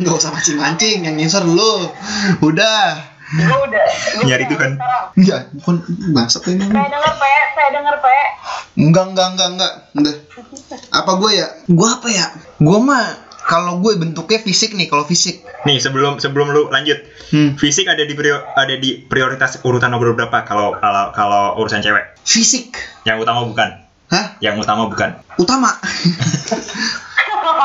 [0.00, 1.92] Nggak usah mancing-mancing, yang nyensor dulu.
[2.40, 3.12] Udah.
[3.30, 3.84] gue udah
[4.26, 4.70] Nyari udah Tuhan.
[4.74, 5.04] sekarang.
[5.14, 5.74] Enggak, bukan
[6.10, 6.66] bangsat ini.
[6.66, 8.16] saya denger pe saya denger pe
[8.80, 9.72] Enggak, enggak, enggak, enggak.
[9.94, 10.14] Udah.
[10.90, 11.46] Apa gue ya?
[11.70, 12.26] Gue apa ya?
[12.58, 15.42] Gue mah kalau gue bentuknya fisik nih, kalau fisik.
[15.66, 17.02] Nih, sebelum sebelum lu lanjut.
[17.34, 17.58] Hmm.
[17.58, 22.14] Fisik ada di prior- ada di prioritas urutan nomor berapa kalau kalau kalau urusan cewek?
[22.22, 22.78] Fisik.
[23.02, 23.68] Yang utama bukan.
[24.14, 24.38] Hah?
[24.38, 25.18] Yang utama bukan.
[25.34, 25.74] Utama.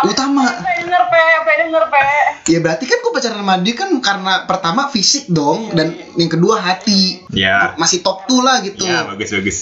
[0.05, 0.45] Utama.
[0.65, 1.23] denger pe
[1.61, 2.01] denger pe
[2.45, 6.61] Ya berarti kan gue pacaran sama dia kan karena pertama fisik dong dan yang kedua
[6.61, 7.21] hati.
[7.29, 7.73] Ya.
[7.77, 8.86] Masih top tuh lah gitu.
[8.86, 9.57] Ya, bagus bagus.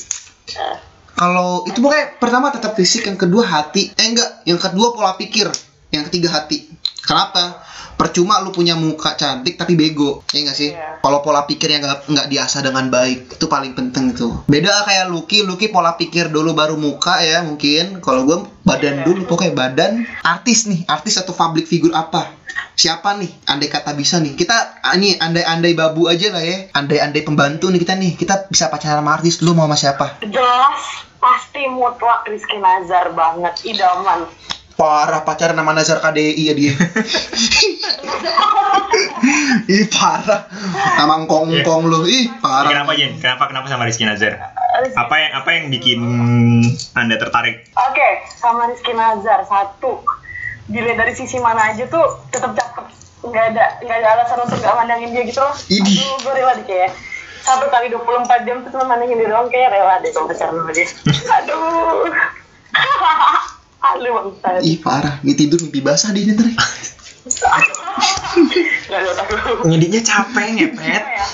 [1.14, 3.94] Kalau itu pokoknya pertama tetap fisik, yang kedua hati.
[3.94, 5.46] Eh enggak, yang kedua pola pikir,
[5.94, 6.66] yang ketiga hati.
[7.06, 7.62] Kenapa?
[7.94, 10.74] Percuma lu punya muka cantik tapi bego, ya enggak sih?
[10.74, 10.98] Iya.
[11.06, 14.34] Kalau pola pikirnya nggak nggak diasah dengan baik, itu paling penting itu.
[14.50, 18.02] Beda kayak Lucky, Lucky pola pikir dulu baru muka ya mungkin.
[18.02, 19.06] Kalau gue badan Iya.
[19.06, 20.10] dulu, pokoknya badan.
[20.26, 22.34] Artis nih, artis atau public figure apa?
[22.74, 23.30] Siapa nih?
[23.46, 26.74] Andai kata bisa nih, kita ah, nih andai-andai babu aja lah ya.
[26.74, 29.46] Andai-andai pembantu nih kita nih, kita bisa pacaran sama artis.
[29.46, 30.18] Lu mau sama siapa?
[30.26, 30.82] jelas
[31.22, 34.28] pasti mutlak Rizky Nazar banget idaman
[34.74, 36.74] Parah pacaran sama Nazar KDI ya dia.
[39.70, 40.50] Ih parah.
[40.98, 42.04] Sama ngkong-ngkong lu.
[42.10, 42.70] Ih parah.
[42.74, 43.16] Kenapa Jen?
[43.22, 44.34] Kenapa kenapa sama Rizky Nazar?
[44.98, 46.00] Apa yang apa yang bikin
[46.98, 47.70] Anda tertarik?
[47.78, 48.10] Oke,
[48.42, 50.02] sama Rizky Nazar satu.
[50.68, 52.86] Dilihat dari sisi mana aja tuh tetap cakep.
[53.24, 55.54] Nggak ada nggak ada alasan untuk nggak mandangin dia gitu loh.
[55.54, 56.92] Aduh, gue rela deh kayak
[57.44, 60.72] satu kali 24 jam tuh cuma mandangin dia doang kayak rela deh kalau pacaran sama
[60.74, 60.88] dia.
[61.40, 62.10] Aduh.
[63.84, 64.64] Aduh bangsa.
[64.64, 65.20] Ih parah.
[65.28, 66.48] Nih tidur mimpi basah dia ntar.
[68.88, 69.68] Nggak ada otak lu.
[69.68, 71.04] Ngeditnya capek ngepet.
[71.04, 71.26] Ya?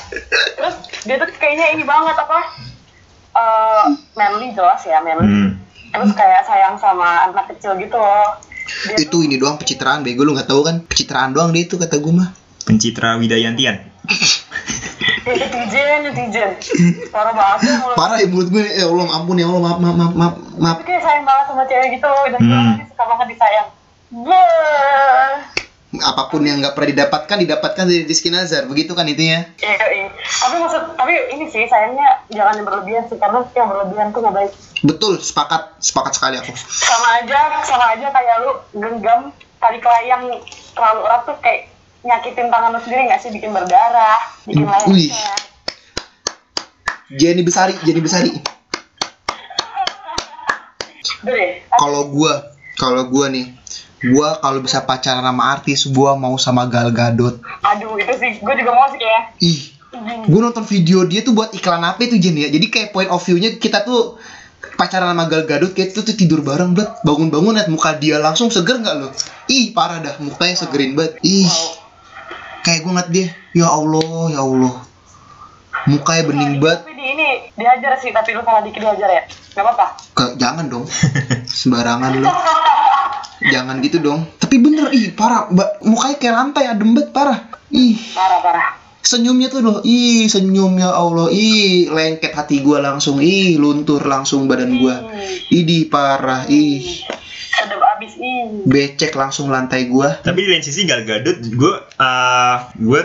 [0.58, 0.76] Terus
[1.06, 2.40] dia tuh kayaknya ini banget apa?
[3.38, 3.86] Eh,
[4.18, 5.26] manly jelas ya, manly.
[5.26, 5.50] Hmm.
[5.90, 8.38] Terus kayak sayang sama anak kecil gitu loh.
[8.86, 10.86] Dia Itu ini doang pencitraan bego lu nggak tahu kan?
[10.86, 12.30] Pencitraan doang dia itu kata gue mah.
[12.66, 13.82] Pencitra Widayantian.
[15.20, 16.50] Ya, netizen, netizen.
[17.10, 17.76] Parah banget ya.
[17.94, 18.64] Parah ya mulut gue.
[18.64, 20.34] Eh Allah ampun ya Allah maaf maaf maaf maaf.
[20.56, 20.76] maaf.
[20.78, 22.74] Tapi kayak sayang banget sama cewek gitu dan Hmm.
[22.86, 23.68] suka banget disayang.
[24.10, 25.34] Beuh.
[25.92, 28.66] Apa pun yang nggak pernah didapatkan didapatkan dari Rizky Nazar.
[28.66, 29.42] Begitu kan intinya?
[29.58, 30.08] Iya, iya.
[30.14, 34.36] Tapi maksud, tapi ini sih sayangnya jangan yang berlebihan sih karena yang berlebihan tuh nggak
[34.36, 34.52] baik.
[34.80, 36.54] Betul, sepakat, sepakat sekali aku.
[36.56, 40.30] Sama aja, sama aja kayak lu genggam tali kelayang
[40.72, 41.68] terlalu erat tuh kayak
[42.00, 45.12] nyakitin tangan lu sendiri nggak sih bikin berdarah, bikin Wih.
[45.12, 45.36] layangnya.
[47.10, 48.32] Jenny Besari, Jenny Besari.
[51.76, 53.52] Kalau gua, kalau gua nih,
[54.14, 57.42] gua kalau bisa pacaran sama artis, gua mau sama Gal Gadot.
[57.66, 59.24] Aduh itu sih, gue juga mau sih kayak.
[59.44, 59.60] Ih,
[60.32, 62.48] gua nonton video dia tuh buat iklan apa itu Jen ya.
[62.48, 64.22] Jadi kayak point of view-nya kita tuh
[64.80, 68.48] pacaran sama Gal Gadot kayak itu tuh tidur bareng banget bangun-bangun liat muka dia langsung
[68.48, 69.12] seger nggak lo
[69.52, 71.52] ih parah dah mukanya segerin banget ih
[72.62, 74.76] kayak gue ngeliat dia ya Allah ya Allah.
[75.88, 76.86] Mukanya bening banget.
[76.86, 79.24] Tapi di ini dihajar sih, tapi lu salah dikit dihajar ya.
[79.56, 79.86] Gak apa-apa.
[80.14, 80.86] Ke- jangan dong.
[81.60, 82.30] Sembarangan lo
[83.54, 84.28] jangan gitu dong.
[84.38, 85.48] Tapi bener ih parah.
[85.48, 87.40] Mbak mukanya kayak lantai adem banget parah.
[87.72, 87.96] Ih.
[88.14, 88.70] Parah parah.
[89.00, 89.78] senyumnya tuh loh.
[89.88, 91.32] Ih senyumnya Allah.
[91.32, 93.24] Ih lengket hati gua langsung.
[93.24, 95.08] Ih luntur langsung badan gua.
[95.50, 96.46] Idi parah.
[96.52, 97.08] Ih
[98.20, 103.02] ini becek langsung lantai gua Tapi di lain sisi Gal Gadot, gue uh, gue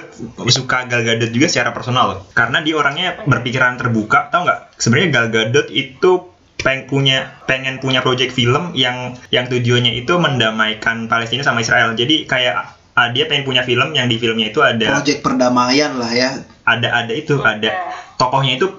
[0.51, 2.21] suka Gal Gadot juga secara personal loh.
[2.35, 4.75] Karena dia orangnya berpikiran terbuka, tau nggak?
[4.83, 6.35] Sebenarnya Gal Gadot itu
[6.65, 11.95] pengen punya pengen punya project film yang yang tujuannya itu mendamaikan Palestina sama Israel.
[11.95, 16.11] Jadi kayak uh, dia pengen punya film yang di filmnya itu ada project perdamaian lah
[16.11, 16.31] ya
[16.65, 17.71] ada ada itu ada
[18.17, 18.73] tokohnya itu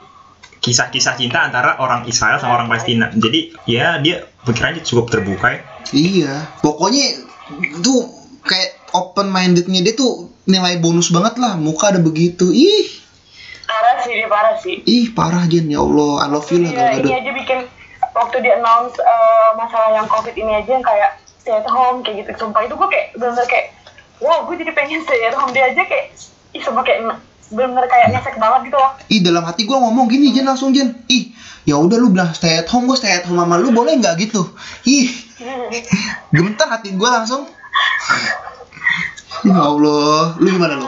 [0.65, 3.13] kisah-kisah cinta antara orang Israel sama orang Palestina.
[3.13, 5.59] Jadi ya dia pikirannya cukup terbuka ya.
[5.91, 6.35] iya.
[6.61, 7.25] Pokoknya
[7.81, 8.09] tuh
[8.45, 11.57] kayak open mindednya dia tuh nilai bonus banget lah.
[11.57, 12.53] Muka ada begitu.
[12.53, 12.87] Ih.
[13.65, 14.75] Parah sih dia parah sih.
[14.85, 17.59] Ih parah Jen ya Allah I love you lah Iya, ini aja bikin
[18.13, 22.23] waktu dia announce eh, masalah yang covid ini aja yang kayak stay at home kayak
[22.23, 22.45] gitu.
[22.45, 23.73] Sumpah itu gue kayak bener kayak
[24.21, 25.49] wow gue jadi pengen stay at home.
[25.51, 26.13] Dia aja kayak
[26.53, 27.03] ih sumpah kayak
[27.47, 28.91] bener kayak ngesek banget gitu loh.
[29.05, 31.29] Ih dalam hati gua ngomong gini Jen langsung Jen ih
[31.63, 34.17] ya udah lu bilang stay at home gua stay at home sama lu boleh nggak
[34.19, 34.49] gitu?
[34.83, 35.13] Ih.
[36.33, 37.45] Gemetar hati gua langsung.
[39.43, 40.87] Ya Allah lu gimana lu?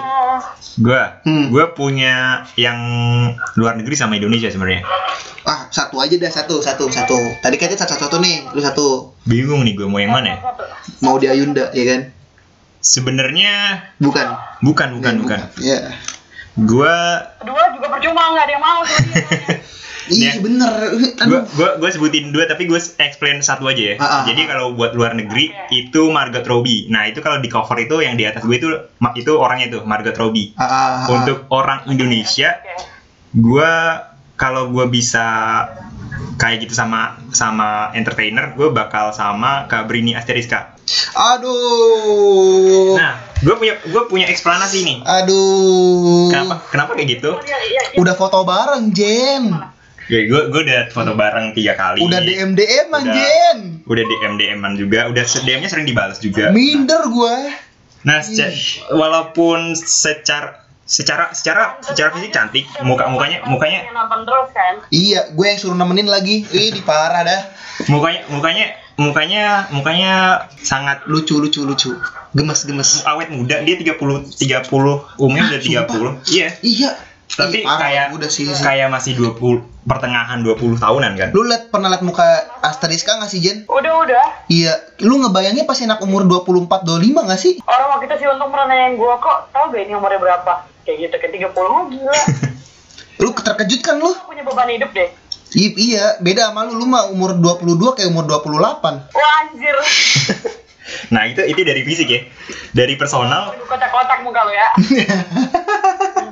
[0.77, 1.49] Gue, Hmm.
[1.49, 2.77] gue punya yang
[3.53, 4.85] luar negeri sama Indonesia sebenarnya.
[5.41, 7.15] ah satu aja dah satu satu satu.
[7.39, 9.15] Tadi katanya satu satu nih lu satu.
[9.23, 10.37] Bingung nih gue mau yang mana ya?
[10.99, 12.01] mau di Ayunda ya kan?
[12.79, 13.53] Sebenarnya
[13.97, 14.27] bukan.
[14.59, 15.39] Bukan bukan Ya, bukan.
[15.57, 15.77] ya
[16.57, 16.97] Gue
[17.37, 19.21] Kedua juga percuma nggak ada yang mau sama dia.
[20.09, 20.39] iya Ya.
[20.39, 20.71] bener
[21.19, 23.95] gue gue gue sebutin dua tapi gue explain satu aja ya.
[23.97, 26.87] Ah, ah, Jadi kalau buat luar negeri itu Margot Robbie.
[26.87, 28.71] Nah itu kalau di cover itu yang di atas gue itu
[29.13, 30.55] itu orangnya itu Margot Robbie.
[30.55, 30.71] Ah, ah,
[31.03, 31.11] ah.
[31.11, 32.87] Untuk orang Indonesia, Oke.
[33.35, 33.71] gue
[34.33, 35.25] kalau gue bisa
[36.37, 40.73] kayak gitu sama sama entertainer, gue bakal sama Kak Brini Asteriska.
[41.11, 42.95] aduh
[43.47, 44.97] gue punya gue punya eksplanasi nih.
[45.01, 47.31] aduh Kenapa kenapa kayak gitu?
[47.39, 47.97] Iya, iya, iya.
[47.97, 49.55] udah foto bareng Jen
[50.05, 51.99] Ya, gue gue udah foto bareng tiga kali.
[51.99, 53.13] udah DM DM an Udah.
[53.13, 56.47] Jen Udah DM DM-an juga, udah DM-nya sering dibalas juga.
[56.49, 57.35] minder gua
[57.99, 58.55] Nah, seca-
[58.89, 65.27] walaupun secara secara secara secara fisik cantik, muka mukanya mukanya Yang nonton terus kan iya
[65.27, 67.41] gue yang suruh nemenin lagi ih di parah dah
[67.85, 71.93] mukanya mukanya mukanya mukanya sangat lucu lucu lucu.
[72.33, 73.05] Gemes gemes.
[73.05, 73.61] Awet muda.
[73.63, 76.33] Dia 30 30 umurnya udah 30.
[76.33, 76.49] Iya.
[76.65, 76.91] iya.
[77.27, 81.29] Tapi Ih, kayak udah sih kayak masih 20 pertengahan 20 tahunan kan.
[81.35, 82.23] lu liat pernah liat muka
[82.65, 83.57] Asteriska nggak sih Jen?
[83.69, 84.25] Udah udah.
[84.49, 84.73] Iya.
[85.05, 87.53] Lu ngebayangnya pas anak umur 24 25 nggak sih?
[87.67, 90.65] Orang waktu itu sih untung pernah nanyain gue kok tau gak ini umurnya berapa?
[90.87, 92.21] Kayak gitu ke 30 oh gila.
[93.21, 94.09] Lu terkejut kan lu.
[94.09, 95.09] Lu punya beban hidup deh
[95.57, 96.75] I- iya beda sama lu.
[96.75, 99.75] Lu mah umur 22 kayak umur 28 wah anjir.
[101.07, 102.19] Nah, itu itu dari fisik ya.
[102.71, 103.51] Dari personal.
[103.59, 104.67] Kotak-kotak muka lu ya.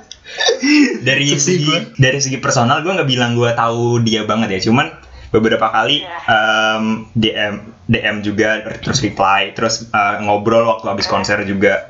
[1.05, 1.80] Dari segi gua.
[1.95, 4.59] dari segi personal gue nggak bilang gue tahu dia banget ya.
[4.67, 4.88] Cuman
[5.30, 6.17] beberapa kali Iya.
[6.28, 7.53] em, DM
[7.88, 11.88] DM juga terus reply terus eh, ngobrol waktu habis konser juga.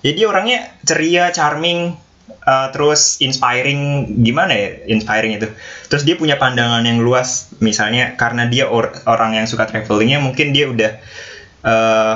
[0.00, 1.92] Jadi orangnya ceria charming
[2.28, 4.68] eh, terus inspiring gimana ya?
[4.88, 5.48] Inspiring itu.
[5.88, 7.52] Terus dia punya pandangan yang luas.
[7.60, 10.92] Misalnya karena dia or- orang yang suka travelingnya mungkin dia udah
[11.64, 12.14] eh,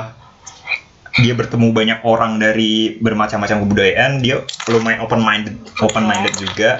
[1.19, 4.21] dia bertemu banyak orang dari bermacam-macam kebudayaan.
[4.21, 6.79] Dia lumayan open minded open minded juga.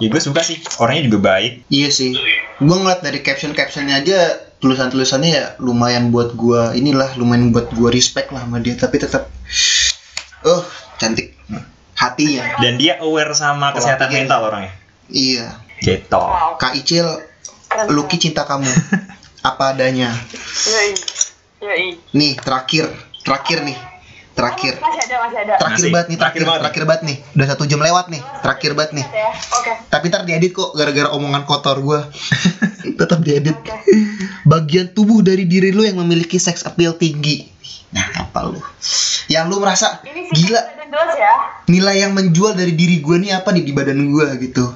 [0.00, 0.62] Ya gue suka sih.
[0.80, 1.68] Orangnya juga baik.
[1.68, 2.16] Iya sih.
[2.62, 4.18] Gua ngeliat dari caption-captionnya aja
[4.62, 8.78] tulisan-tulisannya ya lumayan buat gua inilah lumayan buat gua respect lah sama dia.
[8.78, 9.28] Tapi tetap
[10.46, 10.62] oh
[10.96, 11.34] cantik
[11.94, 12.58] hatinya.
[12.58, 14.18] dan dia aware sama Pola kesehatan pikir.
[14.20, 14.72] mental orangnya
[15.06, 15.46] Iya.
[15.78, 17.06] gitu wow Kak Icil,
[17.88, 18.66] Lucky cinta kamu
[19.44, 20.14] apa adanya.
[22.12, 22.88] Nih terakhir,
[23.20, 23.76] terakhir nih,
[24.32, 24.76] terakhir.
[24.76, 25.90] masih ada masih ada Terakhir Masih.
[25.90, 26.60] banget nih, Terakhir terakhir, banget.
[26.62, 27.16] terakhir banget nih.
[27.34, 29.06] Udah satu jam lewat nih, terakhir banget nih.
[29.06, 32.00] ya oke Tapi ntar diedit kok gara-gara omongan kotor gua.
[33.00, 33.56] Tetap diedit.
[33.56, 33.74] Oke.
[34.44, 37.48] Bagian tubuh dari diri lu yang memiliki sex appeal tinggi.
[37.94, 38.58] Nah, apa lu?
[39.26, 40.60] Yang lu merasa ini gila
[41.14, 41.32] ya
[41.64, 44.74] nilai yang menjual dari diri gua nih apa nih di badan gua gitu.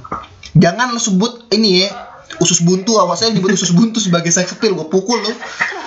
[0.54, 1.90] Jangan lu sebut ini ya
[2.38, 5.32] usus buntu awas saya nyebut usus buntu sebagai sex appeal gua pukul lu.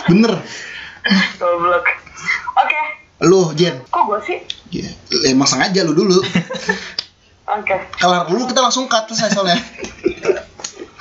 [0.08, 0.36] Bener.
[1.36, 1.88] goblok
[2.54, 2.82] oke
[3.22, 3.82] Lu Jen.
[3.84, 4.40] kok gue sih
[4.72, 4.88] Ya,
[5.26, 6.22] emang sengaja lu dulu.
[7.48, 9.58] oke Kelar dulu kita langsung cut selesai soalnya.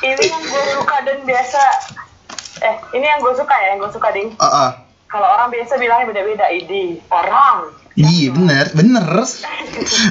[0.01, 1.61] ini yang gue suka dan biasa
[2.61, 4.70] eh ini yang gue suka ya yang gue suka ding Ah, ah.
[5.11, 9.03] Kalau orang biasa bilangnya beda-beda idi orang Iya bener, bener.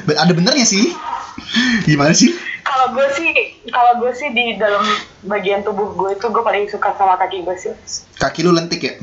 [0.03, 0.91] Be- Ada benernya sih.
[1.83, 2.35] Gimana sih?
[2.61, 3.31] kalau gue sih
[3.65, 4.85] kalau gue sih di dalam
[5.25, 7.73] bagian tubuh gue itu gue paling suka sama kaki gue sih
[8.15, 8.93] Kaki lu lentik ya?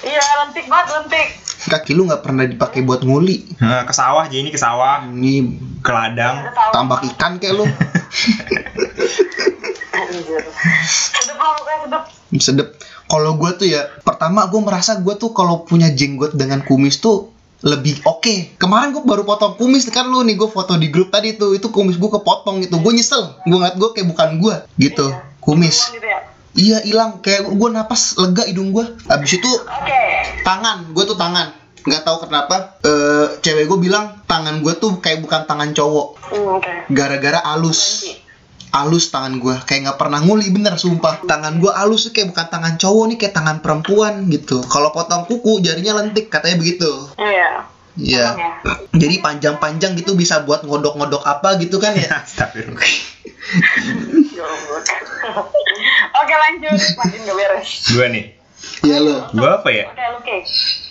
[0.00, 1.26] iya lentik banget lentik
[1.60, 3.58] Kaki lu nggak pernah dipakai buat nguli.
[3.58, 5.44] Nah, ke sawah Jenny ke sawah, Ini
[5.82, 6.40] ke ladang.
[6.72, 7.66] tambak ikan kayak lu.
[9.90, 10.42] Anjir.
[10.86, 12.02] Sedep lah pokoknya sedep.
[12.38, 12.68] Sedep.
[13.10, 17.34] Kalau gue tuh ya, pertama gue merasa gue tuh kalau punya jenggot dengan kumis tuh
[17.60, 18.54] lebih oke.
[18.56, 21.68] Kemarin gue baru potong kumis kan lu nih gue foto di grup tadi tuh itu
[21.68, 22.78] kumis gue kepotong gitu.
[22.78, 23.34] Gue nyesel.
[23.44, 25.10] Gue ngeliat gue kayak bukan gue gitu.
[25.10, 25.42] Iya.
[25.42, 25.76] Kumis.
[25.90, 26.20] Gitu ya.
[26.50, 28.86] Iya hilang kayak gue napas lega hidung gue.
[29.10, 30.02] Abis itu Oke.
[30.46, 35.24] tangan gue tuh tangan nggak tahu kenapa eh cewek gue bilang tangan gue tuh kayak
[35.24, 36.60] bukan tangan cowok Hmm,
[36.92, 38.04] gara-gara alus
[38.70, 42.46] alus tangan gue kayak nggak pernah nguli bener sumpah tangan gue alus tuh kayak bukan
[42.46, 47.66] tangan cowok nih kayak tangan perempuan gitu kalau potong kuku jarinya lentik katanya begitu Iya.
[47.98, 48.50] iya ya?
[48.94, 52.86] jadi panjang-panjang gitu bisa buat ngodok-ngodok apa gitu kan ya Astagfirullah.
[54.30, 54.86] Goblok.
[56.22, 56.78] Oke lanjut.
[56.96, 57.70] Makin gak beres.
[57.90, 58.24] Gua nih.
[58.84, 59.90] iya lo Gua apa ya?
[59.90, 60.42] Oke Kek.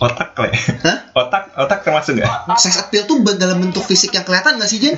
[0.01, 0.49] Otak le.
[0.83, 0.97] Hah?
[1.15, 2.27] Otak otak termasuk gak?
[2.59, 4.97] sex appeal tuh dalam bentuk fisik yang kelihatan gak sih Jen?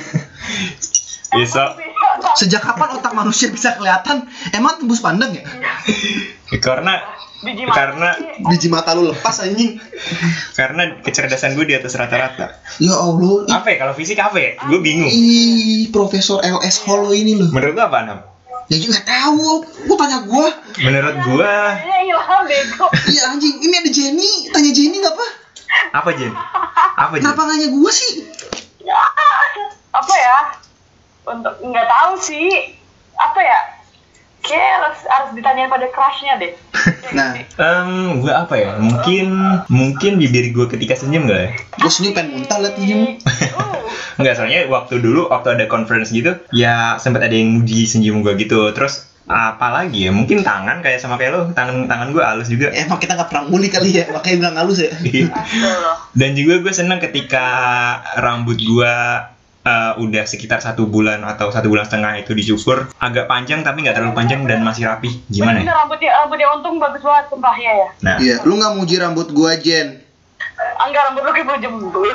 [1.37, 1.75] Bisa.
[2.37, 4.25] Sejak kapan otak manusia bisa kelihatan?
[4.55, 5.43] Emang tembus pandang ya?
[6.65, 6.99] Karena
[7.41, 8.45] Biji mata karena sih.
[8.45, 9.81] Biji mata lu lepas anjing.
[10.53, 12.61] karena kecerdasan gue di atas rata-rata.
[12.77, 13.81] Ya Allah, Apa ya?
[13.81, 14.61] Kalau fisik apa ya?
[14.69, 15.09] Gue bingung.
[15.09, 17.49] Ih, Profesor LS Hollow ini loh.
[17.49, 18.19] Menurut lu apa, Nam?
[18.69, 19.67] Ya juga tahu.
[19.89, 20.47] Gua tanya gua.
[20.79, 22.87] Menurut gua Kayaknya ilham bego.
[23.11, 24.31] Iya anjing, ini ada Jenny.
[24.53, 25.27] Tanya Jenny nggak apa?
[25.91, 26.31] apa, Jen?
[26.95, 27.23] Apa, Jen?
[27.25, 28.23] Kenapa nanya gua sih?
[28.79, 28.95] Ya,
[29.91, 30.37] apa ya?
[31.25, 32.49] Untuk nggak tahu sih.
[33.17, 33.59] Apa ya?
[34.41, 36.53] Kayak harus, harus ditanyain pada crushnya deh.
[37.11, 38.79] Nah, Em, gue apa ya?
[38.79, 39.27] Mungkin
[39.67, 41.49] mungkin bibir gue ketika senyum gak ya?
[41.75, 43.19] gua senyum pengen muntah liat senyum.
[43.19, 43.83] Uh,
[44.23, 48.39] Enggak, soalnya waktu dulu waktu ada conference gitu, ya sempat ada yang muji senyum gue
[48.39, 48.71] gitu.
[48.71, 50.11] Terus apalagi ya?
[50.15, 52.71] Mungkin tangan kayak sama kayak lo, tangan tangan gue halus juga.
[52.71, 54.89] Emang kita nggak pernah nguli kali ya, makanya bilang halus ya.
[54.95, 55.95] Astagfirullah.
[56.15, 57.45] Dan juga gue seneng ketika
[58.23, 58.95] rambut gue
[59.61, 63.93] eh, udah sekitar satu bulan atau satu bulan setengah itu dicukur agak panjang tapi nggak
[63.93, 65.21] terlalu panjang dan masih rapi.
[65.27, 65.79] Gimana Bener, ya?
[65.79, 67.73] rambutnya rambutnya untung bagus banget sumpah ya.
[68.01, 70.01] Nah, Iya, lu nggak muji rambut gua Jen.
[70.77, 72.05] Angga rambut lu kayak bulu jembul.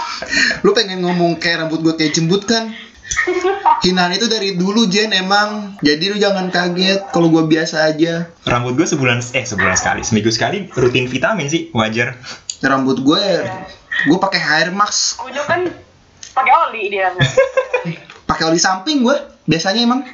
[0.64, 2.72] Lu pengen ngomong kayak rambut gua kayak jembut kan?
[3.80, 5.76] Hinaan itu dari dulu Jen emang.
[5.78, 8.26] Jadi lu jangan kaget kalau gua biasa aja.
[8.44, 12.16] rambut gue sebulan eh sebulan sekali, seminggu sekali rutin vitamin sih, wajar.
[12.58, 13.68] Rambut gue ya,
[14.04, 15.68] gue pakai hair mask, Kunyuk kan
[16.36, 17.08] pakai oli dia.
[18.30, 19.16] pakai oli samping gue.
[19.48, 20.04] Biasanya emang.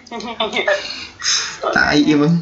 [1.74, 2.38] Tai emang.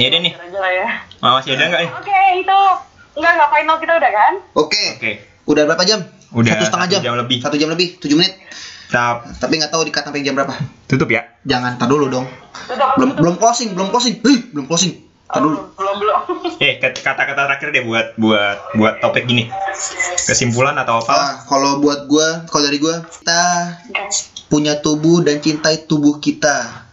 [0.00, 0.88] Ya deh nih, ya.
[1.20, 1.90] masih ada nggak ya?
[1.96, 2.60] Oke, itu
[3.18, 4.32] enggak enggak final kita udah kan?
[4.56, 4.84] Oke.
[4.96, 5.12] Oke,
[5.50, 6.00] Udah berapa jam?
[6.30, 7.00] Udah satu setengah jam.
[7.02, 7.38] jam lebih.
[7.42, 8.38] Satu jam lebih, tujuh menit.
[8.86, 10.54] kita Tapi nggak tahu dikat sampai jam berapa.
[10.86, 11.26] tutup ya.
[11.42, 12.26] Jangan, tar dulu dong.
[12.68, 12.94] Tutup.
[13.00, 13.22] Belum tutup.
[13.24, 14.14] belum closing, belum closing.
[14.22, 15.09] Hih, belum closing.
[15.30, 15.54] Dulu.
[15.54, 16.20] Oh, belum belum.
[16.60, 19.48] Eh, kat- kata-kata terakhir deh buat buat buat topik gini.
[20.20, 21.08] Kesimpulan atau apa?
[21.08, 23.42] Ah, kalau buat gue, kalau dari gue, kita
[24.46, 26.84] punya tubuh dan cintai tubuh kita.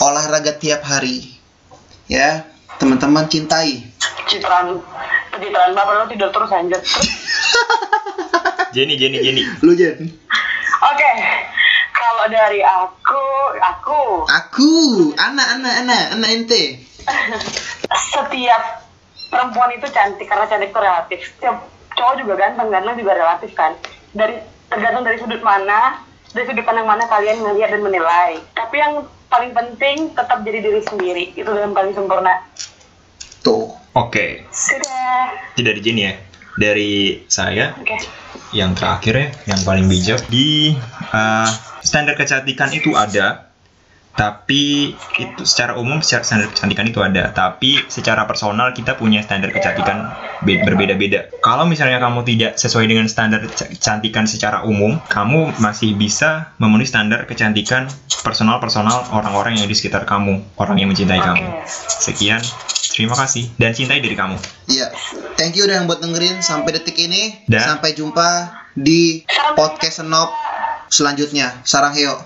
[0.00, 1.38] Olahraga tiap hari.
[2.08, 3.84] Ya, teman-teman cintai.
[4.26, 4.80] Citraan
[5.30, 6.80] pencitraan bapak lo tidur terus anjir.
[8.74, 9.42] Jenny, Jenny, Jenny.
[9.60, 10.02] Lu Jen.
[10.82, 11.12] Oke.
[11.90, 13.24] Kalau dari aku,
[13.58, 14.72] aku Aku,
[15.14, 16.62] anak, anak, anak, anak ente.
[18.14, 18.62] Setiap
[19.28, 21.18] perempuan itu cantik karena cantik itu relatif.
[21.36, 21.56] Setiap
[21.94, 23.72] cowok juga ganteng, ganteng juga relatif kan.
[24.14, 26.02] Dari tergantung dari sudut mana,
[26.32, 28.40] dari sudut pandang mana kalian melihat dan menilai.
[28.54, 31.24] Tapi yang paling penting tetap jadi diri sendiri.
[31.36, 32.44] Itu yang paling sempurna.
[33.44, 33.78] Tuh.
[33.98, 35.34] Oke, Sudah.
[35.58, 36.14] tidak dari Jenny ya.
[36.54, 36.92] Dari
[37.26, 37.98] saya Oke.
[38.54, 40.70] yang terakhir ya, yang paling bijak di
[41.10, 41.50] uh,
[41.82, 43.47] standar kecantikan itu ada,
[44.18, 49.54] tapi itu secara umum secara standar kecantikan itu ada, tapi secara personal kita punya standar
[49.54, 50.10] kecantikan
[50.42, 51.30] be- berbeda-beda.
[51.38, 56.90] Kalau misalnya kamu tidak sesuai dengan standar keca- kecantikan secara umum, kamu masih bisa memenuhi
[56.90, 57.86] standar kecantikan
[58.20, 61.46] personal-personal orang-orang yang di sekitar kamu, orang yang mencintai kamu.
[62.02, 62.42] Sekian,
[62.90, 64.34] terima kasih dan cintai diri kamu.
[64.66, 64.90] Iya.
[65.38, 67.46] Thank you udah yang buat dengerin sampai detik ini.
[67.46, 69.22] Dan- Sampai jumpa di
[69.54, 70.34] podcast Senop
[70.90, 71.54] selanjutnya.
[71.62, 72.18] Sarang Heo.